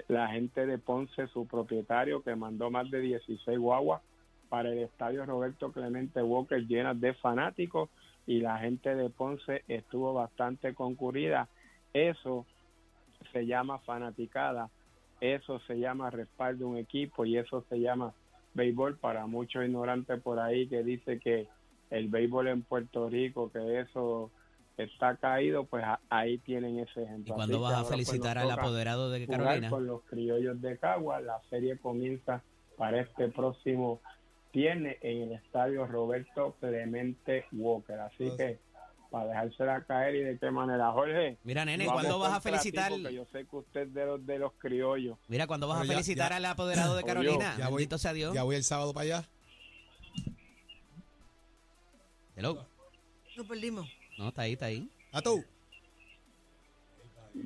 la 0.08 0.28
gente 0.28 0.64
de 0.64 0.78
Ponce, 0.78 1.26
su 1.26 1.46
propietario, 1.46 2.22
que 2.22 2.34
mandó 2.34 2.70
más 2.70 2.90
de 2.90 3.00
16 3.00 3.58
guaguas 3.58 4.00
para 4.48 4.70
el 4.70 4.78
estadio 4.78 5.26
Roberto 5.26 5.72
Clemente 5.72 6.22
Walker 6.22 6.66
llenas 6.66 6.98
de 6.98 7.12
fanáticos 7.12 7.90
y 8.26 8.40
la 8.40 8.58
gente 8.58 8.94
de 8.94 9.10
Ponce 9.10 9.64
estuvo 9.68 10.14
bastante 10.14 10.72
concurrida. 10.72 11.46
Eso 11.92 12.46
se 13.30 13.44
llama 13.44 13.78
fanaticada, 13.80 14.70
eso 15.20 15.58
se 15.66 15.78
llama 15.78 16.08
respaldo 16.08 16.64
de 16.64 16.70
un 16.70 16.76
equipo 16.78 17.26
y 17.26 17.36
eso 17.36 17.66
se 17.68 17.80
llama 17.80 18.14
béisbol 18.54 18.96
para 18.96 19.26
muchos 19.26 19.62
ignorantes 19.62 20.22
por 20.22 20.38
ahí 20.38 20.68
que 20.68 20.82
dice 20.82 21.18
que 21.18 21.48
el 21.90 22.08
béisbol 22.08 22.48
en 22.48 22.62
Puerto 22.62 23.10
Rico, 23.10 23.52
que 23.52 23.80
eso 23.80 24.30
está 24.84 25.16
caído, 25.16 25.64
pues 25.64 25.84
a- 25.84 26.00
ahí 26.10 26.38
tienen 26.38 26.78
ese 26.78 27.00
¿Y 27.00 27.04
ejemplo. 27.04 27.34
cuándo 27.34 27.54
Así 27.56 27.62
vas 27.62 27.72
a 27.72 27.76
ahora, 27.78 27.88
pues, 27.88 28.08
felicitar 28.08 28.38
al 28.38 28.50
apoderado 28.50 29.10
de 29.10 29.26
Carolina? 29.26 29.70
con 29.70 29.86
los 29.86 30.02
criollos 30.04 30.60
de 30.60 30.78
Cagua. 30.78 31.20
La 31.20 31.40
serie 31.50 31.78
comienza 31.78 32.42
para 32.76 33.00
este 33.00 33.28
próximo 33.28 34.00
viernes 34.52 34.96
en 35.02 35.22
el 35.22 35.32
estadio 35.32 35.86
Roberto 35.86 36.56
Clemente 36.60 37.44
Walker. 37.52 37.98
Así 38.00 38.16
Pues- 38.24 38.34
que 38.36 38.58
para 39.10 39.26
dejársela 39.28 39.84
caer 39.84 40.14
y 40.16 40.24
de 40.24 40.38
qué 40.38 40.50
manera, 40.50 40.90
Jorge. 40.92 41.38
Mira, 41.44 41.64
nene, 41.64 41.86
¿cuándo 41.86 42.18
vas 42.18 42.32
a 42.34 42.40
ti, 42.40 42.48
felicitar? 42.50 42.90
Porque 42.90 43.14
yo 43.14 43.24
sé 43.32 43.46
que 43.46 43.56
usted 43.56 43.80
es 43.82 43.94
de 43.94 44.04
los, 44.04 44.26
de 44.26 44.38
los 44.38 44.52
criollos. 44.54 45.16
Mira, 45.28 45.46
¿cuándo 45.46 45.68
vas 45.68 45.80
a 45.80 45.84
ya- 45.84 45.92
felicitar 45.92 46.30
ya- 46.30 46.36
al 46.36 46.44
apoderado 46.46 46.96
de 46.96 47.04
Carolina? 47.04 47.54
Ya 47.56 47.68
voy, 47.68 47.76
Bendito 47.82 47.98
sea 47.98 48.12
Dios. 48.12 48.34
ya 48.34 48.42
voy 48.42 48.56
el 48.56 48.64
sábado 48.64 48.92
para 48.92 49.04
allá. 49.04 49.28
Hello. 52.34 52.66
Nos 53.36 53.46
perdimos. 53.46 53.88
No, 54.18 54.28
está 54.28 54.42
ahí, 54.42 54.52
está 54.54 54.66
ahí. 54.66 54.90
A 55.12 55.20
tú. 55.22 55.44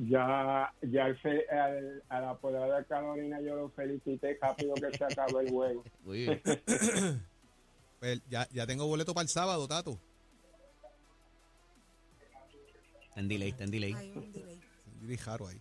Ya, 0.08 0.72
ya 0.82 1.04
al, 1.06 1.18
fe- 1.18 1.48
al, 1.50 2.02
al 2.08 2.24
apoderado 2.26 2.74
de 2.76 2.84
Carolina 2.84 3.40
yo 3.40 3.56
lo 3.56 3.70
felicité 3.70 4.38
rápido 4.40 4.74
que 4.74 4.96
se 4.96 5.04
acabó 5.04 5.40
el 5.40 5.50
juego. 5.50 5.84
Muy 6.04 6.18
bien. 6.26 6.42
Pues 8.00 8.22
ya, 8.30 8.48
ya 8.50 8.66
tengo 8.66 8.86
boleto 8.86 9.12
para 9.12 9.24
el 9.24 9.28
sábado, 9.28 9.68
Tato. 9.68 10.00
Está 13.08 13.20
en 13.20 13.28
delay, 13.28 13.50
está 13.50 13.64
en 13.64 13.70
delay. 13.70 13.92
Hay 13.92 14.10
un 14.12 14.32
delay. 14.32 14.58
Diri 15.02 15.16
Jaro 15.18 15.48
ahí. 15.48 15.60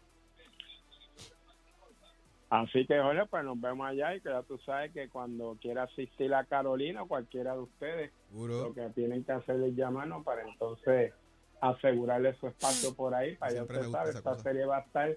Así 2.49 2.85
que, 2.87 2.99
Jorge, 2.99 3.25
pues 3.27 3.43
nos 3.43 3.61
vemos 3.61 3.87
allá 3.87 4.15
y 4.15 4.21
que 4.21 4.29
ya 4.29 4.41
tú 4.41 4.57
sabes 4.59 4.91
que 4.91 5.07
cuando 5.07 5.57
quiera 5.61 5.83
asistir 5.83 6.33
a 6.33 6.45
Carolina 6.45 7.03
o 7.03 7.07
cualquiera 7.07 7.53
de 7.53 7.59
ustedes, 7.59 8.11
Seguro. 8.29 8.63
lo 8.63 8.73
que 8.73 8.89
tienen 8.89 9.23
que 9.23 9.33
hacer 9.33 9.61
es 9.61 9.75
llamarnos 9.75 10.23
para 10.23 10.41
entonces 10.41 11.13
asegurarle 11.61 12.33
su 12.35 12.47
espacio 12.47 12.95
por 12.95 13.13
ahí. 13.13 13.35
Para 13.35 13.53
ya 13.53 13.61
usted 13.63 13.83
sabe, 13.91 14.09
esta 14.09 14.31
cosa. 14.31 14.41
serie 14.43 14.65
va 14.65 14.77
a 14.77 14.81
estar 14.81 15.15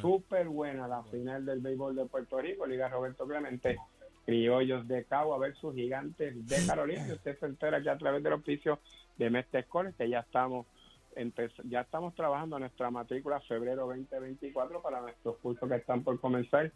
súper 0.00 0.48
buena, 0.48 0.88
la 0.88 1.02
final 1.04 1.44
del 1.44 1.60
béisbol 1.60 1.94
de 1.94 2.06
Puerto 2.06 2.40
Rico, 2.40 2.66
Liga 2.66 2.88
Roberto 2.88 3.26
Clemente, 3.26 3.76
Criollos 4.24 4.88
de 4.88 5.04
Cagua 5.04 5.38
versus 5.38 5.74
Gigantes 5.74 6.46
de 6.46 6.66
Carolina. 6.66 7.06
Y 7.06 7.12
usted 7.12 7.38
se 7.38 7.46
entera 7.46 7.82
ya 7.82 7.92
a 7.92 7.98
través 7.98 8.22
del 8.22 8.32
oficio 8.32 8.78
de 9.18 9.28
Mestre 9.28 9.60
Escoles, 9.60 9.94
que 9.96 10.08
ya 10.08 10.20
estamos 10.20 10.66
ya 11.64 11.80
estamos 11.80 12.14
trabajando 12.14 12.58
nuestra 12.58 12.90
matrícula 12.90 13.40
febrero 13.40 13.86
2024 13.86 14.82
para 14.82 15.00
nuestros 15.00 15.38
cursos 15.38 15.66
que 15.68 15.76
están 15.76 16.02
por 16.02 16.20
comenzar. 16.20 16.72